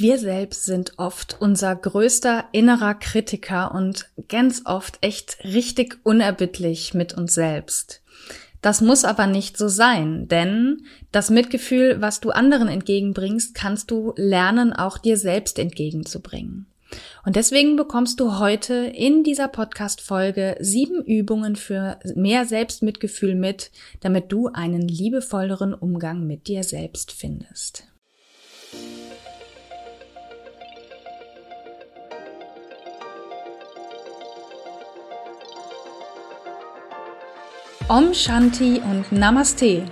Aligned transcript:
Wir 0.00 0.16
selbst 0.16 0.64
sind 0.64 0.94
oft 0.96 1.36
unser 1.40 1.76
größter 1.76 2.46
innerer 2.52 2.94
Kritiker 2.94 3.74
und 3.74 4.08
ganz 4.28 4.62
oft 4.64 4.96
echt 5.02 5.36
richtig 5.44 5.98
unerbittlich 6.04 6.94
mit 6.94 7.12
uns 7.12 7.34
selbst. 7.34 8.00
Das 8.62 8.80
muss 8.80 9.04
aber 9.04 9.26
nicht 9.26 9.58
so 9.58 9.68
sein, 9.68 10.26
denn 10.26 10.86
das 11.12 11.28
Mitgefühl, 11.28 12.00
was 12.00 12.20
du 12.20 12.30
anderen 12.30 12.68
entgegenbringst, 12.68 13.54
kannst 13.54 13.90
du 13.90 14.14
lernen, 14.16 14.72
auch 14.72 14.96
dir 14.96 15.18
selbst 15.18 15.58
entgegenzubringen. 15.58 16.64
Und 17.26 17.36
deswegen 17.36 17.76
bekommst 17.76 18.20
du 18.20 18.38
heute 18.38 18.74
in 18.74 19.22
dieser 19.22 19.48
Podcast-Folge 19.48 20.56
sieben 20.60 21.04
Übungen 21.04 21.56
für 21.56 21.98
mehr 22.14 22.46
Selbstmitgefühl 22.46 23.34
mit, 23.34 23.70
damit 24.00 24.32
du 24.32 24.48
einen 24.48 24.88
liebevolleren 24.88 25.74
Umgang 25.74 26.26
mit 26.26 26.48
dir 26.48 26.64
selbst 26.64 27.12
findest. 27.12 27.84
Om 37.90 38.14
Shanti 38.14 38.80
und 38.88 39.10
Namaste. 39.10 39.82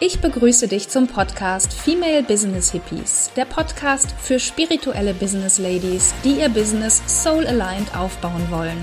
Ich 0.00 0.18
begrüße 0.20 0.66
dich 0.66 0.88
zum 0.88 1.06
Podcast 1.06 1.74
Female 1.74 2.22
Business 2.22 2.72
Hippies, 2.72 3.30
der 3.36 3.44
Podcast 3.44 4.14
für 4.18 4.38
spirituelle 4.38 5.12
Business 5.12 5.58
Ladies, 5.58 6.14
die 6.24 6.40
ihr 6.40 6.48
Business 6.48 7.02
soul 7.06 7.46
aligned 7.46 7.94
aufbauen 7.94 8.46
wollen. 8.48 8.78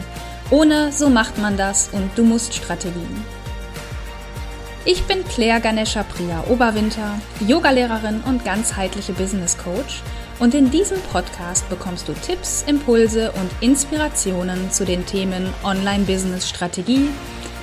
Ohne 0.51 0.91
so 0.91 1.09
macht 1.09 1.39
man 1.39 1.57
das 1.57 1.89
und 1.91 2.11
du 2.15 2.23
musst 2.23 2.53
Strategien. 2.53 3.25
Ich 4.85 5.01
bin 5.05 5.23
Claire 5.23 5.59
Ganesha 5.59 6.03
Priya 6.03 6.43
Oberwinter, 6.47 7.19
Yogalehrerin 7.47 8.21
und 8.27 8.45
ganzheitliche 8.45 9.13
Business 9.13 9.57
Coach 9.57 10.03
und 10.39 10.53
in 10.53 10.69
diesem 10.69 10.99
Podcast 11.11 11.67
bekommst 11.69 12.07
du 12.07 12.13
Tipps, 12.13 12.63
Impulse 12.67 13.31
und 13.31 13.49
Inspirationen 13.61 14.69
zu 14.69 14.85
den 14.85 15.03
Themen 15.07 15.51
Online 15.63 16.03
Business 16.03 16.47
Strategie, 16.47 17.09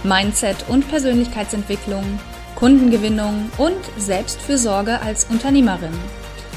Mindset 0.04 0.68
und 0.68 0.88
Persönlichkeitsentwicklung, 0.88 2.18
Kundengewinnung 2.56 3.48
und 3.56 3.78
Selbstfürsorge 3.96 5.00
als 5.00 5.26
Unternehmerin. 5.30 5.92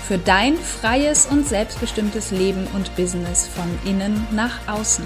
Für 0.08 0.18
dein 0.18 0.56
freies 0.58 1.28
und 1.28 1.48
selbstbestimmtes 1.48 2.32
Leben 2.32 2.66
und 2.74 2.96
Business 2.96 3.48
von 3.48 3.68
innen 3.86 4.26
nach 4.32 4.68
außen. 4.68 5.06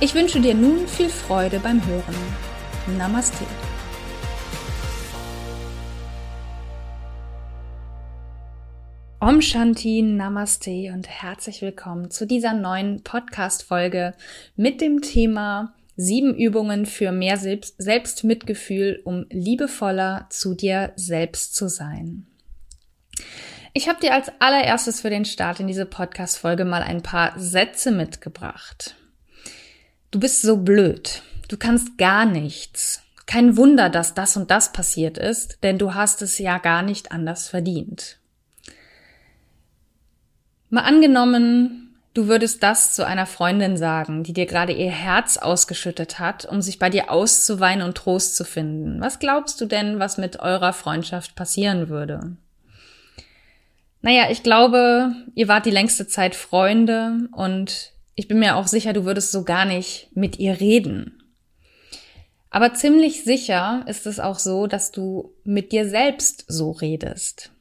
Ich 0.00 0.16
wünsche 0.16 0.40
dir 0.40 0.54
nun 0.54 0.88
viel 0.88 1.08
Freude 1.08 1.60
beim 1.60 1.86
Hören. 1.86 2.16
Namaste. 2.98 3.44
Om 9.20 9.40
Shanti, 9.40 10.02
Namaste 10.02 10.90
und 10.92 11.08
herzlich 11.08 11.62
willkommen 11.62 12.10
zu 12.10 12.26
dieser 12.26 12.52
neuen 12.52 13.04
Podcast-Folge 13.04 14.14
mit 14.56 14.80
dem 14.80 15.02
Thema 15.02 15.72
Sieben 15.96 16.34
Übungen 16.34 16.86
für 16.86 17.12
mehr 17.12 17.36
Selbst 17.36 17.74
Selbstmitgefühl, 17.78 19.00
um 19.04 19.26
liebevoller 19.30 20.26
zu 20.30 20.54
dir 20.54 20.92
selbst 20.96 21.54
zu 21.54 21.68
sein. 21.68 22.26
Ich 23.74 23.88
habe 23.88 24.00
dir 24.00 24.14
als 24.14 24.30
allererstes 24.38 25.00
für 25.00 25.10
den 25.10 25.24
Start 25.24 25.60
in 25.60 25.66
diese 25.66 25.86
Podcast-Folge 25.86 26.64
mal 26.64 26.82
ein 26.82 27.02
paar 27.02 27.38
Sätze 27.38 27.90
mitgebracht. 27.90 28.96
Du 30.10 30.20
bist 30.20 30.42
so 30.42 30.58
blöd. 30.58 31.22
Du 31.48 31.56
kannst 31.56 31.96
gar 31.96 32.26
nichts. 32.26 33.02
Kein 33.26 33.56
Wunder, 33.56 33.88
dass 33.88 34.14
das 34.14 34.36
und 34.36 34.50
das 34.50 34.72
passiert 34.72 35.16
ist, 35.16 35.62
denn 35.62 35.78
du 35.78 35.94
hast 35.94 36.20
es 36.20 36.38
ja 36.38 36.58
gar 36.58 36.82
nicht 36.82 37.12
anders 37.12 37.48
verdient. 37.48 38.18
Mal 40.68 40.82
angenommen, 40.82 41.91
Du 42.14 42.28
würdest 42.28 42.62
das 42.62 42.92
zu 42.92 43.06
einer 43.06 43.24
Freundin 43.24 43.78
sagen, 43.78 44.22
die 44.22 44.34
dir 44.34 44.44
gerade 44.44 44.72
ihr 44.72 44.90
Herz 44.90 45.38
ausgeschüttet 45.38 46.18
hat, 46.18 46.44
um 46.44 46.60
sich 46.60 46.78
bei 46.78 46.90
dir 46.90 47.10
auszuweinen 47.10 47.86
und 47.86 47.96
Trost 47.96 48.36
zu 48.36 48.44
finden. 48.44 49.00
Was 49.00 49.18
glaubst 49.18 49.60
du 49.60 49.66
denn, 49.66 49.98
was 49.98 50.18
mit 50.18 50.38
eurer 50.40 50.74
Freundschaft 50.74 51.34
passieren 51.34 51.88
würde? 51.88 52.36
Naja, 54.02 54.30
ich 54.30 54.42
glaube, 54.42 55.14
ihr 55.34 55.48
wart 55.48 55.64
die 55.64 55.70
längste 55.70 56.06
Zeit 56.06 56.34
Freunde 56.34 57.28
und 57.32 57.92
ich 58.14 58.28
bin 58.28 58.40
mir 58.40 58.56
auch 58.56 58.66
sicher, 58.66 58.92
du 58.92 59.04
würdest 59.06 59.32
so 59.32 59.44
gar 59.44 59.64
nicht 59.64 60.10
mit 60.14 60.38
ihr 60.38 60.60
reden. 60.60 61.22
Aber 62.50 62.74
ziemlich 62.74 63.24
sicher 63.24 63.84
ist 63.86 64.06
es 64.06 64.20
auch 64.20 64.38
so, 64.38 64.66
dass 64.66 64.90
du 64.90 65.32
mit 65.44 65.72
dir 65.72 65.88
selbst 65.88 66.44
so 66.48 66.72
redest. 66.72 67.51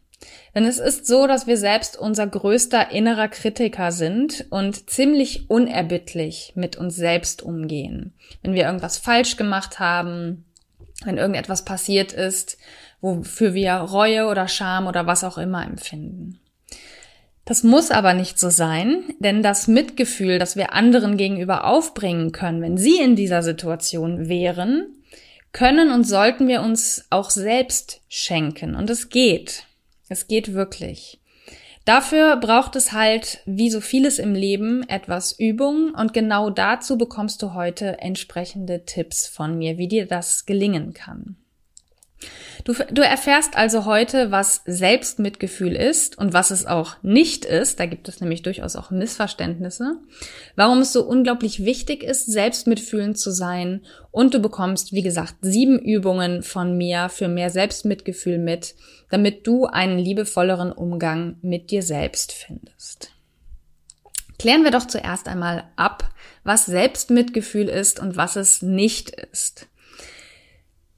Denn 0.54 0.66
es 0.66 0.80
ist 0.80 1.08
so, 1.08 1.28
dass 1.28 1.48
wir 1.48 1.58
selbst 1.58 1.98
unser 1.98 2.28
größter 2.28 2.92
innerer 2.92 3.30
Kritiker 3.30 3.92
sind 3.92 4.46
und 4.50 4.90
ziemlich 4.90 5.50
unerbittlich 5.50 6.54
mit 6.56 6.78
uns 6.78 6.96
selbst 6.96 7.42
umgehen. 7.42 8.14
Wenn 8.44 8.54
wir 8.54 8.64
irgendwas 8.64 8.98
falsch 8.98 9.38
gemacht 9.38 9.80
haben, 9.80 10.46
wenn 11.06 11.18
irgendetwas 11.18 11.64
passiert 11.64 12.12
ist, 12.12 12.58
wofür 13.00 13.54
wir 13.54 13.74
Reue 13.74 14.28
oder 14.28 14.48
Scham 14.48 14.88
oder 14.88 15.08
was 15.08 15.24
auch 15.24 15.38
immer 15.38 15.64
empfinden. 15.64 16.40
Das 17.46 17.64
muss 17.64 17.90
aber 17.90 18.14
nicht 18.14 18.38
so 18.38 18.50
sein, 18.50 19.04
denn 19.20 19.42
das 19.42 19.68
Mitgefühl, 19.68 20.38
das 20.38 20.56
wir 20.56 20.74
anderen 20.74 21.18
gegenüber 21.18 21.66
aufbringen 21.66 22.32
können, 22.32 22.62
wenn 22.62 22.78
sie 22.78 23.00
in 23.00 23.16
dieser 23.16 23.42
Situation 23.42 24.30
wären, 24.30 25.02
können 25.52 25.92
und 25.92 26.06
sollten 26.06 26.48
wir 26.48 26.62
uns 26.62 27.06
auch 27.10 27.30
selbst 27.30 28.02
schenken. 28.08 28.76
Und 28.76 28.90
es 28.90 29.10
geht. 29.10 29.66
Es 30.12 30.28
geht 30.28 30.54
wirklich. 30.54 31.22
Dafür 31.86 32.36
braucht 32.36 32.76
es 32.76 32.92
halt, 32.92 33.40
wie 33.46 33.70
so 33.70 33.80
vieles 33.80 34.20
im 34.20 34.36
Leben, 34.36 34.84
etwas 34.90 35.32
Übung 35.40 35.96
und 35.96 36.14
genau 36.14 36.50
dazu 36.50 36.98
bekommst 36.98 37.42
du 37.42 37.54
heute 37.54 37.98
entsprechende 38.00 38.84
Tipps 38.84 39.26
von 39.26 39.58
mir, 39.58 39.78
wie 39.78 39.88
dir 39.88 40.08
das 40.08 40.46
gelingen 40.46 40.94
kann. 40.94 41.38
Du, 42.64 42.74
du 42.92 43.02
erfährst 43.02 43.58
also 43.58 43.86
heute, 43.86 44.32
was 44.32 44.62
Selbstmitgefühl 44.66 45.76
ist 45.76 46.18
und 46.18 46.34
was 46.34 46.52
es 46.52 46.66
auch 46.66 46.96
nicht 47.02 47.46
ist. 47.46 47.80
Da 47.80 47.86
gibt 47.86 48.08
es 48.08 48.22
nämlich 48.22 48.44
durchaus 48.44 48.76
auch 48.76 48.92
Missverständnisse. 48.92 49.98
Warum 50.56 50.80
es 50.80 50.94
so 50.94 51.04
unglaublich 51.04 51.66
wichtig 51.66 52.04
ist, 52.04 52.32
selbstmitfühlend 52.32 53.18
zu 53.18 53.32
sein. 53.32 53.82
Und 54.12 54.34
du 54.34 54.40
bekommst, 54.40 54.94
wie 54.94 55.02
gesagt, 55.02 55.36
sieben 55.42 55.80
Übungen 55.80 56.44
von 56.44 56.78
mir 56.78 57.10
für 57.10 57.28
mehr 57.28 57.50
Selbstmitgefühl 57.50 58.38
mit, 58.38 58.76
damit 59.10 59.48
du 59.48 59.66
einen 59.66 59.98
liebevolleren 59.98 60.72
Umgang 60.72 61.38
mit 61.42 61.72
dir 61.72 61.82
selbst 61.82 62.32
findest. 62.32 63.12
Klären 64.38 64.64
wir 64.64 64.72
doch 64.72 64.88
zuerst 64.88 65.28
einmal 65.28 65.66
ab, 65.76 66.10
was 66.44 66.66
Selbstmitgefühl 66.66 67.70
ist 67.70 68.00
und 68.00 68.18
was 68.18 68.36
es 68.36 68.62
nicht 68.62 69.12
ist. 69.12 69.68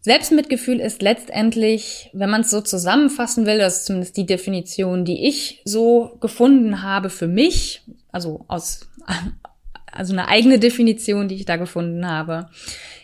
Selbstmitgefühl 0.04 0.82
ist 0.82 1.02
letztendlich, 1.02 2.10
wenn 2.12 2.30
man 2.30 2.42
es 2.42 2.50
so 2.50 2.60
zusammenfassen 2.60 3.46
will, 3.46 3.58
das 3.58 3.78
ist 3.78 3.86
zumindest 3.86 4.18
die 4.18 4.26
Definition, 4.26 5.06
die 5.06 5.30
ich 5.30 5.62
so 5.64 6.18
gefunden 6.20 6.84
habe 6.84 7.10
für 7.10 7.30
mich, 7.30 7.84
also 8.12 8.44
aus, 8.50 8.90
also 9.94 10.12
eine 10.12 10.28
eigene 10.28 10.60
Definition, 10.60 11.30
die 11.30 11.36
ich 11.36 11.46
da 11.46 11.56
gefunden 11.56 12.06
habe, 12.06 12.50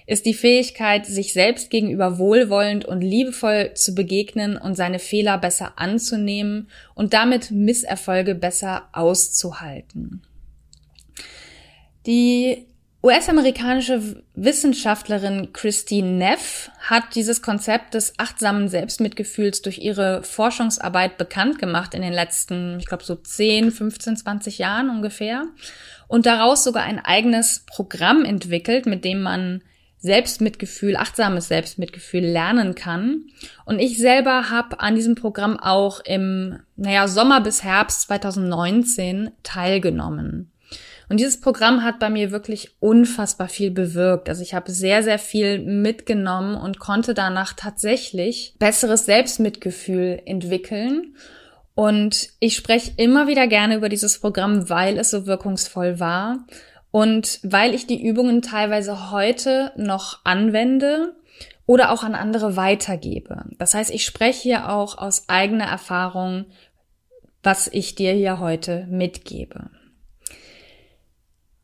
ist 0.08 0.26
die 0.26 0.34
Fähigkeit, 0.34 1.06
sich 1.06 1.32
selbst 1.32 1.70
gegenüber 1.70 2.18
wohlwollend 2.18 2.84
und 2.84 3.00
liebevoll 3.00 3.76
zu 3.76 3.96
begegnen 3.96 4.58
und 4.58 4.76
seine 4.76 5.00
Fehler 5.00 5.38
besser 5.38 5.80
anzunehmen 5.80 6.68
und 6.96 7.14
damit 7.14 7.50
Misserfolge 7.50 8.36
besser 8.36 8.90
auszuhalten. 8.92 10.22
Die 12.06 12.66
US-amerikanische 13.02 14.22
Wissenschaftlerin 14.36 15.54
Christine 15.54 16.18
Neff 16.18 16.70
hat 16.82 17.16
dieses 17.16 17.42
Konzept 17.42 17.94
des 17.94 18.14
achtsamen 18.18 18.68
Selbstmitgefühls 18.68 19.62
durch 19.62 19.78
ihre 19.78 20.22
Forschungsarbeit 20.24 21.18
bekannt 21.18 21.60
gemacht 21.60 21.94
in 21.94 22.02
den 22.02 22.12
letzten, 22.12 22.78
ich 22.78 22.88
glaube, 22.88 23.06
so 23.06 23.16
10, 23.16 23.72
15, 23.72 24.18
20 24.18 24.58
Jahren 24.58 24.90
ungefähr 24.90 25.46
und 26.10 26.26
daraus 26.26 26.66
sogar 26.66 26.84
ein 26.84 27.00
eigenes 27.00 27.64
Programm 27.68 28.26
entwickelt, 28.26 28.86
mit 28.86 29.06
dem 29.06 29.22
man 29.22 29.64
Selbstmitgefühl, 30.00 30.98
achtsames 30.98 31.48
Selbstmitgefühl 31.48 32.26
lernen 32.26 32.76
kann. 32.76 33.28
Und 33.64 33.80
ich 33.80 33.98
selber 33.98 34.50
habe 34.50 34.82
an 34.82 34.96
diesem 34.96 35.16
Programm 35.16 35.58
auch 35.58 36.02
im, 36.02 36.60
naja, 36.76 37.08
Sommer 37.08 37.40
bis 37.40 37.64
Herbst 37.64 38.02
2019 38.04 39.32
teilgenommen. 39.44 40.52
Und 41.10 41.20
dieses 41.20 41.42
Programm 41.42 41.84
hat 41.84 42.00
bei 42.00 42.10
mir 42.10 42.32
wirklich 42.32 42.76
unfassbar 42.80 43.50
viel 43.50 43.72
bewirkt. 43.72 44.30
Also 44.30 44.44
ich 44.44 44.54
habe 44.54 44.72
sehr, 44.72 45.04
sehr 45.04 45.20
viel 45.20 45.60
mitgenommen 45.60 46.56
und 46.56 46.80
konnte 46.80 47.14
danach 47.14 47.54
tatsächlich 47.54 48.56
besseres 48.60 49.06
Selbstmitgefühl 49.06 50.22
entwickeln. 50.26 51.16
Und 51.74 52.30
ich 52.40 52.56
spreche 52.56 52.92
immer 52.98 53.28
wieder 53.28 53.48
gerne 53.48 53.76
über 53.76 53.90
dieses 53.90 54.20
Programm, 54.20 54.70
weil 54.70 54.98
es 54.98 55.10
so 55.10 55.26
wirkungsvoll 55.26 56.00
war 56.00 56.46
und 56.92 57.40
weil 57.44 57.74
ich 57.74 57.88
die 57.88 58.06
Übungen 58.06 58.42
teilweise 58.42 59.12
heute 59.12 59.72
noch 59.78 60.20
anwende 60.26 61.16
oder 61.66 61.92
auch 61.92 62.04
an 62.04 62.16
andere 62.16 62.56
weitergebe. 62.56 63.46
Das 63.58 63.74
heißt, 63.74 63.92
ich 63.92 64.06
spreche 64.06 64.42
hier 64.42 64.70
auch 64.70 64.98
aus 64.98 65.28
eigener 65.28 65.66
Erfahrung 65.66 66.46
was 67.44 67.68
ich 67.68 67.96
dir 67.96 68.14
hier 68.14 68.40
heute 68.40 68.86
mitgebe. 68.90 69.70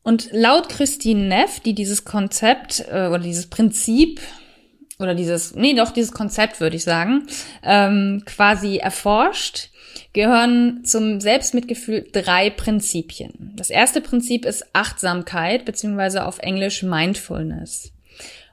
Und 0.06 0.28
laut 0.30 0.68
Christine 0.68 1.26
Neff, 1.26 1.58
die 1.58 1.74
dieses 1.74 2.04
Konzept 2.04 2.78
äh, 2.88 3.08
oder 3.08 3.18
dieses 3.18 3.48
Prinzip 3.48 4.20
oder 5.00 5.16
dieses, 5.16 5.56
nee, 5.56 5.74
doch 5.74 5.90
dieses 5.90 6.12
Konzept 6.12 6.60
würde 6.60 6.76
ich 6.76 6.84
sagen, 6.84 7.26
ähm, 7.64 8.22
quasi 8.24 8.76
erforscht, 8.76 9.70
gehören 10.12 10.84
zum 10.84 11.20
Selbstmitgefühl 11.20 12.06
drei 12.12 12.50
Prinzipien. 12.50 13.52
Das 13.56 13.68
erste 13.68 14.00
Prinzip 14.00 14.44
ist 14.44 14.64
Achtsamkeit, 14.74 15.64
beziehungsweise 15.64 16.24
auf 16.24 16.38
Englisch 16.38 16.84
Mindfulness. 16.84 17.90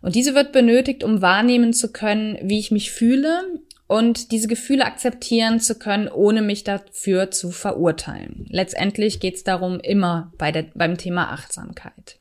Und 0.02 0.16
diese 0.16 0.34
wird 0.34 0.54
benötigt, 0.54 1.04
um 1.04 1.22
wahrnehmen 1.22 1.72
zu 1.72 1.92
können, 1.92 2.40
wie 2.42 2.58
ich 2.58 2.72
mich 2.72 2.90
fühle 2.90 3.62
und 3.94 4.32
diese 4.32 4.48
Gefühle 4.48 4.86
akzeptieren 4.86 5.60
zu 5.60 5.76
können, 5.76 6.08
ohne 6.08 6.42
mich 6.42 6.64
dafür 6.64 7.30
zu 7.30 7.52
verurteilen. 7.52 8.48
Letztendlich 8.50 9.20
geht 9.20 9.36
es 9.36 9.44
darum 9.44 9.80
immer 9.80 10.34
bei 10.40 10.52
der, 10.52 10.66
beim 10.74 10.98
Thema 10.98 11.32
Achtsamkeit. 11.32 12.18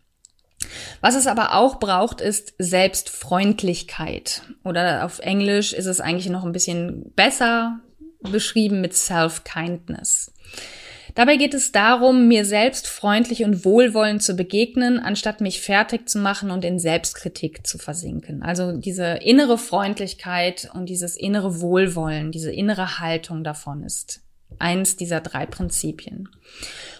Was 1.00 1.14
es 1.14 1.26
aber 1.26 1.54
auch 1.54 1.80
braucht, 1.80 2.20
ist 2.20 2.52
Selbstfreundlichkeit. 2.58 4.42
Oder 4.64 5.06
auf 5.06 5.20
Englisch 5.20 5.72
ist 5.72 5.86
es 5.86 6.00
eigentlich 6.00 6.28
noch 6.28 6.44
ein 6.44 6.52
bisschen 6.52 7.10
besser 7.16 7.80
beschrieben 8.20 8.82
mit 8.82 8.94
Self-Kindness. 8.94 10.30
Dabei 11.14 11.36
geht 11.36 11.52
es 11.52 11.72
darum, 11.72 12.26
mir 12.26 12.44
selbst 12.44 12.86
freundlich 12.86 13.44
und 13.44 13.64
wohlwollend 13.64 14.22
zu 14.22 14.34
begegnen, 14.34 14.98
anstatt 14.98 15.40
mich 15.40 15.60
fertig 15.60 16.08
zu 16.08 16.18
machen 16.18 16.50
und 16.50 16.64
in 16.64 16.78
Selbstkritik 16.78 17.66
zu 17.66 17.76
versinken. 17.78 18.42
Also 18.42 18.72
diese 18.72 19.18
innere 19.22 19.58
Freundlichkeit 19.58 20.70
und 20.72 20.88
dieses 20.88 21.16
innere 21.16 21.60
Wohlwollen, 21.60 22.32
diese 22.32 22.50
innere 22.50 22.98
Haltung 22.98 23.44
davon 23.44 23.82
ist 23.82 24.22
eins 24.58 24.96
dieser 24.96 25.20
drei 25.20 25.46
Prinzipien. 25.46 26.28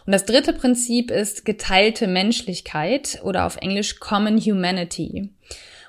Und 0.06 0.12
das 0.12 0.24
dritte 0.24 0.52
Prinzip 0.52 1.10
ist 1.10 1.44
geteilte 1.44 2.06
Menschlichkeit 2.06 3.20
oder 3.22 3.46
auf 3.46 3.56
Englisch 3.56 4.00
Common 4.00 4.38
Humanity. 4.38 5.30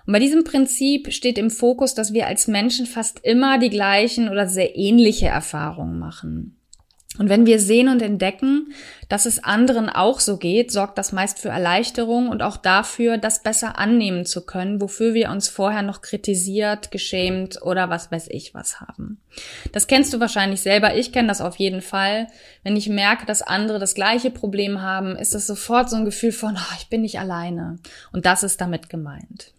Und 0.05 0.13
bei 0.13 0.19
diesem 0.19 0.43
Prinzip 0.43 1.13
steht 1.13 1.37
im 1.37 1.49
Fokus, 1.49 1.93
dass 1.93 2.13
wir 2.13 2.27
als 2.27 2.47
Menschen 2.47 2.85
fast 2.85 3.19
immer 3.23 3.57
die 3.57 3.69
gleichen 3.69 4.29
oder 4.29 4.47
sehr 4.47 4.75
ähnliche 4.75 5.27
Erfahrungen 5.27 5.97
machen. 5.97 6.57
Und 7.19 7.29
wenn 7.29 7.45
wir 7.45 7.59
sehen 7.59 7.89
und 7.89 8.01
entdecken, 8.01 8.73
dass 9.07 9.27
es 9.27 9.43
anderen 9.43 9.87
auch 9.87 10.19
so 10.19 10.37
geht, 10.37 10.71
sorgt 10.71 10.97
das 10.97 11.11
meist 11.11 11.37
für 11.37 11.49
Erleichterung 11.49 12.29
und 12.29 12.41
auch 12.41 12.57
dafür, 12.57 13.19
das 13.19 13.43
besser 13.43 13.77
annehmen 13.77 14.25
zu 14.25 14.45
können, 14.45 14.81
wofür 14.81 15.13
wir 15.13 15.29
uns 15.29 15.47
vorher 15.47 15.83
noch 15.83 16.01
kritisiert, 16.01 16.89
geschämt 16.89 17.61
oder 17.61 17.91
was 17.91 18.11
weiß 18.11 18.29
ich 18.29 18.55
was 18.55 18.81
haben. 18.81 19.21
Das 19.71 19.85
kennst 19.85 20.11
du 20.13 20.19
wahrscheinlich 20.19 20.61
selber, 20.61 20.95
ich 20.95 21.11
kenne 21.11 21.27
das 21.27 21.41
auf 21.41 21.57
jeden 21.57 21.81
Fall. 21.81 22.27
Wenn 22.63 22.75
ich 22.75 22.89
merke, 22.89 23.27
dass 23.27 23.43
andere 23.43 23.77
das 23.77 23.93
gleiche 23.93 24.31
Problem 24.31 24.81
haben, 24.81 25.15
ist 25.15 25.35
es 25.35 25.45
sofort 25.45 25.91
so 25.91 25.97
ein 25.97 26.05
Gefühl 26.05 26.31
von, 26.31 26.55
oh, 26.55 26.75
ich 26.79 26.89
bin 26.89 27.01
nicht 27.01 27.19
alleine. 27.19 27.77
Und 28.11 28.25
das 28.25 28.41
ist 28.41 28.59
damit 28.59 28.89
gemeint. 28.89 29.53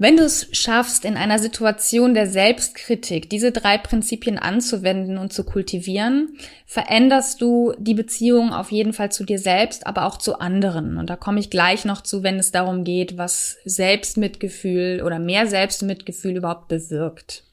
Wenn 0.00 0.16
du 0.16 0.22
es 0.22 0.48
schaffst, 0.52 1.04
in 1.04 1.18
einer 1.18 1.38
Situation 1.38 2.14
der 2.14 2.26
Selbstkritik 2.26 3.28
diese 3.28 3.52
drei 3.52 3.76
Prinzipien 3.76 4.38
anzuwenden 4.38 5.18
und 5.18 5.30
zu 5.30 5.44
kultivieren, 5.44 6.38
veränderst 6.64 7.42
du 7.42 7.74
die 7.76 7.92
Beziehung 7.92 8.54
auf 8.54 8.72
jeden 8.72 8.94
Fall 8.94 9.12
zu 9.12 9.24
dir 9.24 9.38
selbst, 9.38 9.86
aber 9.86 10.06
auch 10.06 10.16
zu 10.16 10.38
anderen. 10.38 10.96
Und 10.96 11.10
da 11.10 11.16
komme 11.16 11.38
ich 11.38 11.50
gleich 11.50 11.84
noch 11.84 12.00
zu, 12.00 12.22
wenn 12.22 12.38
es 12.38 12.50
darum 12.50 12.84
geht, 12.84 13.18
was 13.18 13.58
Selbstmitgefühl 13.66 15.02
oder 15.04 15.18
mehr 15.18 15.46
Selbstmitgefühl 15.46 16.38
überhaupt 16.38 16.68
bewirkt. 16.68 17.44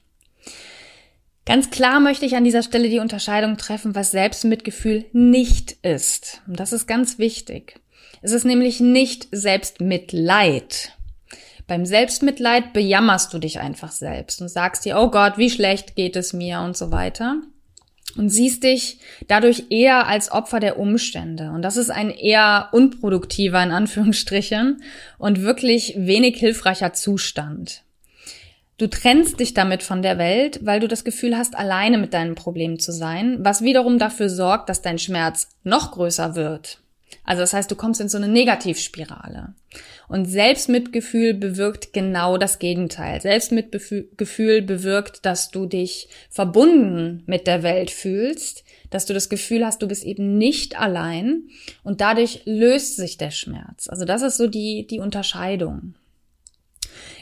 Ganz 1.44 1.68
klar 1.68 2.00
möchte 2.00 2.24
ich 2.24 2.34
an 2.34 2.44
dieser 2.44 2.62
Stelle 2.62 2.88
die 2.88 3.00
Unterscheidung 3.00 3.58
treffen, 3.58 3.94
was 3.94 4.10
Selbstmitgefühl 4.10 5.04
nicht 5.12 5.72
ist. 5.82 6.40
Und 6.46 6.58
das 6.58 6.72
ist 6.72 6.86
ganz 6.86 7.18
wichtig. 7.18 7.78
Es 8.22 8.32
ist 8.32 8.46
nämlich 8.46 8.80
nicht 8.80 9.28
Selbstmitleid. 9.32 10.94
Beim 11.68 11.84
Selbstmitleid 11.84 12.72
bejammerst 12.72 13.32
du 13.32 13.38
dich 13.38 13.60
einfach 13.60 13.92
selbst 13.92 14.40
und 14.40 14.48
sagst 14.48 14.86
dir, 14.86 14.98
oh 14.98 15.10
Gott, 15.10 15.36
wie 15.36 15.50
schlecht 15.50 15.94
geht 15.94 16.16
es 16.16 16.32
mir 16.32 16.60
und 16.60 16.76
so 16.76 16.90
weiter. 16.90 17.36
Und 18.16 18.30
siehst 18.30 18.64
dich 18.64 19.00
dadurch 19.28 19.66
eher 19.68 20.08
als 20.08 20.32
Opfer 20.32 20.60
der 20.60 20.78
Umstände. 20.78 21.50
Und 21.50 21.60
das 21.60 21.76
ist 21.76 21.90
ein 21.90 22.10
eher 22.10 22.70
unproduktiver, 22.72 23.62
in 23.62 23.70
Anführungsstrichen, 23.70 24.82
und 25.18 25.42
wirklich 25.42 25.94
wenig 25.98 26.38
hilfreicher 26.38 26.94
Zustand. 26.94 27.82
Du 28.78 28.88
trennst 28.88 29.38
dich 29.38 29.52
damit 29.52 29.82
von 29.82 30.00
der 30.00 30.16
Welt, 30.16 30.60
weil 30.62 30.80
du 30.80 30.88
das 30.88 31.04
Gefühl 31.04 31.36
hast, 31.36 31.54
alleine 31.54 31.98
mit 31.98 32.14
deinem 32.14 32.34
Problem 32.34 32.78
zu 32.78 32.92
sein, 32.92 33.38
was 33.40 33.60
wiederum 33.60 33.98
dafür 33.98 34.30
sorgt, 34.30 34.70
dass 34.70 34.80
dein 34.80 34.98
Schmerz 34.98 35.50
noch 35.64 35.92
größer 35.92 36.34
wird. 36.34 36.78
Also 37.24 37.42
das 37.42 37.52
heißt, 37.52 37.70
du 37.70 37.76
kommst 37.76 38.00
in 38.00 38.08
so 38.08 38.16
eine 38.16 38.28
Negativspirale. 38.28 39.54
Und 40.08 40.24
Selbstmitgefühl 40.24 41.34
bewirkt 41.34 41.92
genau 41.92 42.38
das 42.38 42.58
Gegenteil. 42.58 43.20
Selbstmitgefühl 43.20 44.62
bewirkt, 44.62 45.26
dass 45.26 45.50
du 45.50 45.66
dich 45.66 46.08
verbunden 46.30 47.22
mit 47.26 47.46
der 47.46 47.62
Welt 47.62 47.90
fühlst, 47.90 48.64
dass 48.90 49.04
du 49.04 49.12
das 49.12 49.28
Gefühl 49.28 49.66
hast, 49.66 49.82
du 49.82 49.88
bist 49.88 50.04
eben 50.04 50.38
nicht 50.38 50.80
allein 50.80 51.42
und 51.84 52.00
dadurch 52.00 52.42
löst 52.46 52.96
sich 52.96 53.18
der 53.18 53.30
Schmerz. 53.30 53.88
Also 53.88 54.06
das 54.06 54.22
ist 54.22 54.38
so 54.38 54.46
die, 54.46 54.86
die 54.86 55.00
Unterscheidung. 55.00 55.94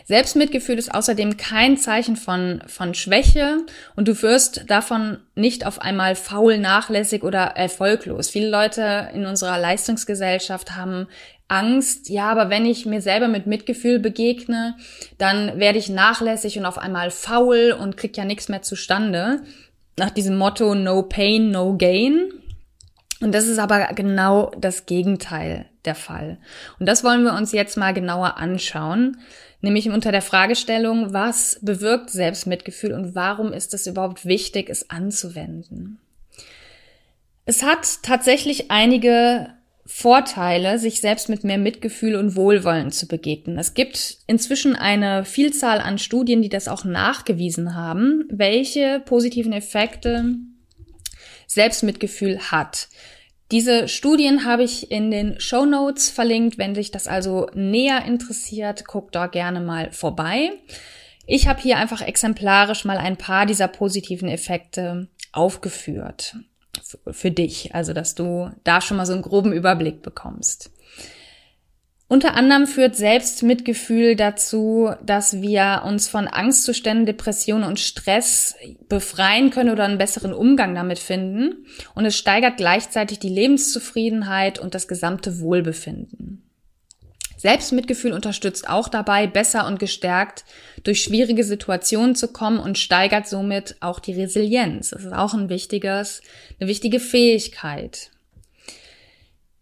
Selbstmitgefühl 0.04 0.78
ist 0.78 0.94
außerdem 0.94 1.36
kein 1.36 1.76
Zeichen 1.76 2.14
von, 2.14 2.62
von 2.68 2.94
Schwäche 2.94 3.66
und 3.96 4.06
du 4.06 4.22
wirst 4.22 4.70
davon 4.70 5.18
nicht 5.34 5.66
auf 5.66 5.80
einmal 5.80 6.14
faul, 6.14 6.58
nachlässig 6.58 7.24
oder 7.24 7.40
erfolglos. 7.40 8.30
Viele 8.30 8.48
Leute 8.48 9.10
in 9.12 9.26
unserer 9.26 9.58
Leistungsgesellschaft 9.58 10.76
haben 10.76 11.08
Angst, 11.48 12.08
ja, 12.08 12.30
aber 12.30 12.50
wenn 12.50 12.66
ich 12.66 12.86
mir 12.86 13.00
selber 13.00 13.28
mit 13.28 13.46
Mitgefühl 13.46 13.98
begegne, 14.00 14.76
dann 15.18 15.58
werde 15.58 15.78
ich 15.78 15.88
nachlässig 15.88 16.58
und 16.58 16.66
auf 16.66 16.78
einmal 16.78 17.10
faul 17.10 17.76
und 17.78 17.96
krieg 17.96 18.16
ja 18.16 18.24
nichts 18.24 18.48
mehr 18.48 18.62
zustande. 18.62 19.42
Nach 19.96 20.10
diesem 20.10 20.36
Motto 20.36 20.74
No 20.74 21.02
Pain, 21.02 21.50
No 21.50 21.76
Gain. 21.76 22.32
Und 23.20 23.32
das 23.32 23.46
ist 23.46 23.58
aber 23.58 23.86
genau 23.94 24.50
das 24.58 24.86
Gegenteil 24.86 25.66
der 25.84 25.94
Fall. 25.94 26.38
Und 26.78 26.86
das 26.86 27.04
wollen 27.04 27.22
wir 27.22 27.32
uns 27.32 27.52
jetzt 27.52 27.76
mal 27.76 27.94
genauer 27.94 28.36
anschauen, 28.36 29.18
nämlich 29.60 29.88
unter 29.88 30.12
der 30.12 30.22
Fragestellung, 30.22 31.12
was 31.12 31.58
bewirkt 31.62 32.10
Selbstmitgefühl 32.10 32.92
und 32.92 33.14
warum 33.14 33.52
ist 33.52 33.72
es 33.72 33.86
überhaupt 33.86 34.26
wichtig, 34.26 34.68
es 34.68 34.90
anzuwenden? 34.90 35.98
Es 37.46 37.62
hat 37.62 38.02
tatsächlich 38.02 38.70
einige 38.70 39.55
Vorteile, 39.86 40.78
sich 40.78 41.00
selbst 41.00 41.28
mit 41.28 41.44
mehr 41.44 41.58
Mitgefühl 41.58 42.16
und 42.16 42.34
Wohlwollen 42.34 42.90
zu 42.90 43.06
begegnen. 43.06 43.56
Es 43.56 43.74
gibt 43.74 44.18
inzwischen 44.26 44.74
eine 44.74 45.24
Vielzahl 45.24 45.80
an 45.80 45.98
Studien, 45.98 46.42
die 46.42 46.48
das 46.48 46.66
auch 46.66 46.84
nachgewiesen 46.84 47.74
haben, 47.76 48.24
welche 48.28 49.00
positiven 49.04 49.52
Effekte 49.52 50.34
Selbstmitgefühl 51.46 52.50
hat. 52.50 52.88
Diese 53.52 53.86
Studien 53.86 54.44
habe 54.44 54.64
ich 54.64 54.90
in 54.90 55.12
den 55.12 55.38
Show 55.38 55.64
Notes 55.64 56.10
verlinkt. 56.10 56.58
Wenn 56.58 56.74
dich 56.74 56.90
das 56.90 57.06
also 57.06 57.48
näher 57.54 58.04
interessiert, 58.04 58.84
guck 58.88 59.12
da 59.12 59.28
gerne 59.28 59.60
mal 59.60 59.92
vorbei. 59.92 60.50
Ich 61.26 61.46
habe 61.46 61.62
hier 61.62 61.76
einfach 61.76 62.02
exemplarisch 62.02 62.84
mal 62.84 62.98
ein 62.98 63.16
paar 63.16 63.46
dieser 63.46 63.68
positiven 63.68 64.28
Effekte 64.28 65.08
aufgeführt 65.32 66.34
für 67.10 67.30
dich, 67.30 67.74
also 67.74 67.92
dass 67.92 68.14
du 68.14 68.50
da 68.64 68.80
schon 68.80 68.96
mal 68.96 69.06
so 69.06 69.12
einen 69.12 69.22
groben 69.22 69.52
Überblick 69.52 70.02
bekommst. 70.02 70.70
Unter 72.08 72.34
anderem 72.34 72.68
führt 72.68 72.94
Selbstmitgefühl 72.94 74.14
dazu, 74.14 74.90
dass 75.04 75.42
wir 75.42 75.82
uns 75.84 76.08
von 76.08 76.28
Angstzuständen, 76.28 77.04
Depressionen 77.04 77.68
und 77.68 77.80
Stress 77.80 78.54
befreien 78.88 79.50
können 79.50 79.70
oder 79.70 79.84
einen 79.84 79.98
besseren 79.98 80.32
Umgang 80.32 80.76
damit 80.76 81.00
finden. 81.00 81.66
Und 81.96 82.04
es 82.04 82.16
steigert 82.16 82.58
gleichzeitig 82.58 83.18
die 83.18 83.28
Lebenszufriedenheit 83.28 84.60
und 84.60 84.76
das 84.76 84.86
gesamte 84.86 85.40
Wohlbefinden. 85.40 86.45
Selbstmitgefühl 87.36 88.12
unterstützt 88.12 88.68
auch 88.68 88.88
dabei, 88.88 89.26
besser 89.26 89.66
und 89.66 89.78
gestärkt 89.78 90.44
durch 90.84 91.02
schwierige 91.02 91.44
Situationen 91.44 92.14
zu 92.14 92.28
kommen 92.28 92.58
und 92.58 92.78
steigert 92.78 93.28
somit 93.28 93.76
auch 93.80 94.00
die 94.00 94.14
Resilienz. 94.14 94.90
Das 94.90 95.04
ist 95.04 95.12
auch 95.12 95.34
ein 95.34 95.48
wichtiges, 95.48 96.22
eine 96.58 96.68
wichtige 96.68 97.00
Fähigkeit. 97.00 98.10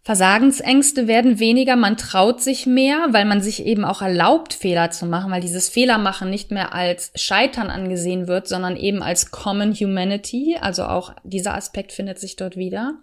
Versagensängste 0.04 1.08
werden 1.08 1.38
weniger, 1.38 1.76
man 1.76 1.96
traut 1.96 2.42
sich 2.42 2.66
mehr, 2.66 3.06
weil 3.12 3.24
man 3.24 3.40
sich 3.40 3.64
eben 3.64 3.86
auch 3.86 4.02
erlaubt, 4.02 4.52
Fehler 4.52 4.90
zu 4.90 5.06
machen, 5.06 5.32
weil 5.32 5.40
dieses 5.40 5.70
Fehlermachen 5.70 6.28
nicht 6.28 6.50
mehr 6.50 6.74
als 6.74 7.10
Scheitern 7.14 7.70
angesehen 7.70 8.28
wird, 8.28 8.46
sondern 8.46 8.76
eben 8.76 9.02
als 9.02 9.30
Common 9.30 9.72
Humanity, 9.72 10.58
also 10.60 10.84
auch 10.84 11.14
dieser 11.24 11.54
Aspekt 11.54 11.90
findet 11.90 12.18
sich 12.18 12.36
dort 12.36 12.58
wieder. 12.58 12.98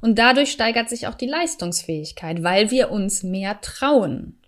Und 0.00 0.16
dadurch 0.16 0.52
steigert 0.52 0.88
sich 0.88 1.08
auch 1.08 1.16
die 1.16 1.26
Leistungsfähigkeit, 1.26 2.44
weil 2.44 2.70
wir 2.70 2.92
uns 2.92 3.24
mehr 3.24 3.60
trauen. 3.60 4.38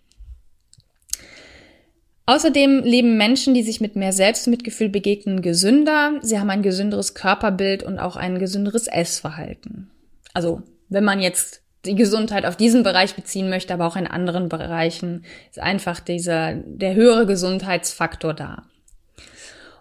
Außerdem 2.26 2.84
leben 2.84 3.16
Menschen, 3.16 3.52
die 3.52 3.64
sich 3.64 3.80
mit 3.80 3.96
mehr 3.96 4.12
Selbstmitgefühl 4.12 4.90
begegnen, 4.90 5.42
gesünder. 5.42 6.20
Sie 6.22 6.38
haben 6.38 6.50
ein 6.50 6.62
gesünderes 6.62 7.14
Körperbild 7.14 7.82
und 7.82 7.98
auch 7.98 8.14
ein 8.14 8.38
gesünderes 8.38 8.86
Essverhalten. 8.86 9.90
Also, 10.34 10.62
wenn 10.88 11.02
man 11.02 11.20
jetzt 11.20 11.65
die 11.86 11.94
Gesundheit 11.94 12.44
auf 12.44 12.56
diesen 12.56 12.82
Bereich 12.82 13.14
beziehen 13.14 13.48
möchte, 13.48 13.72
aber 13.74 13.86
auch 13.86 13.96
in 13.96 14.06
anderen 14.06 14.48
Bereichen, 14.48 15.24
ist 15.50 15.58
einfach 15.58 16.00
dieser, 16.00 16.54
der 16.54 16.94
höhere 16.94 17.26
Gesundheitsfaktor 17.26 18.34
da. 18.34 18.64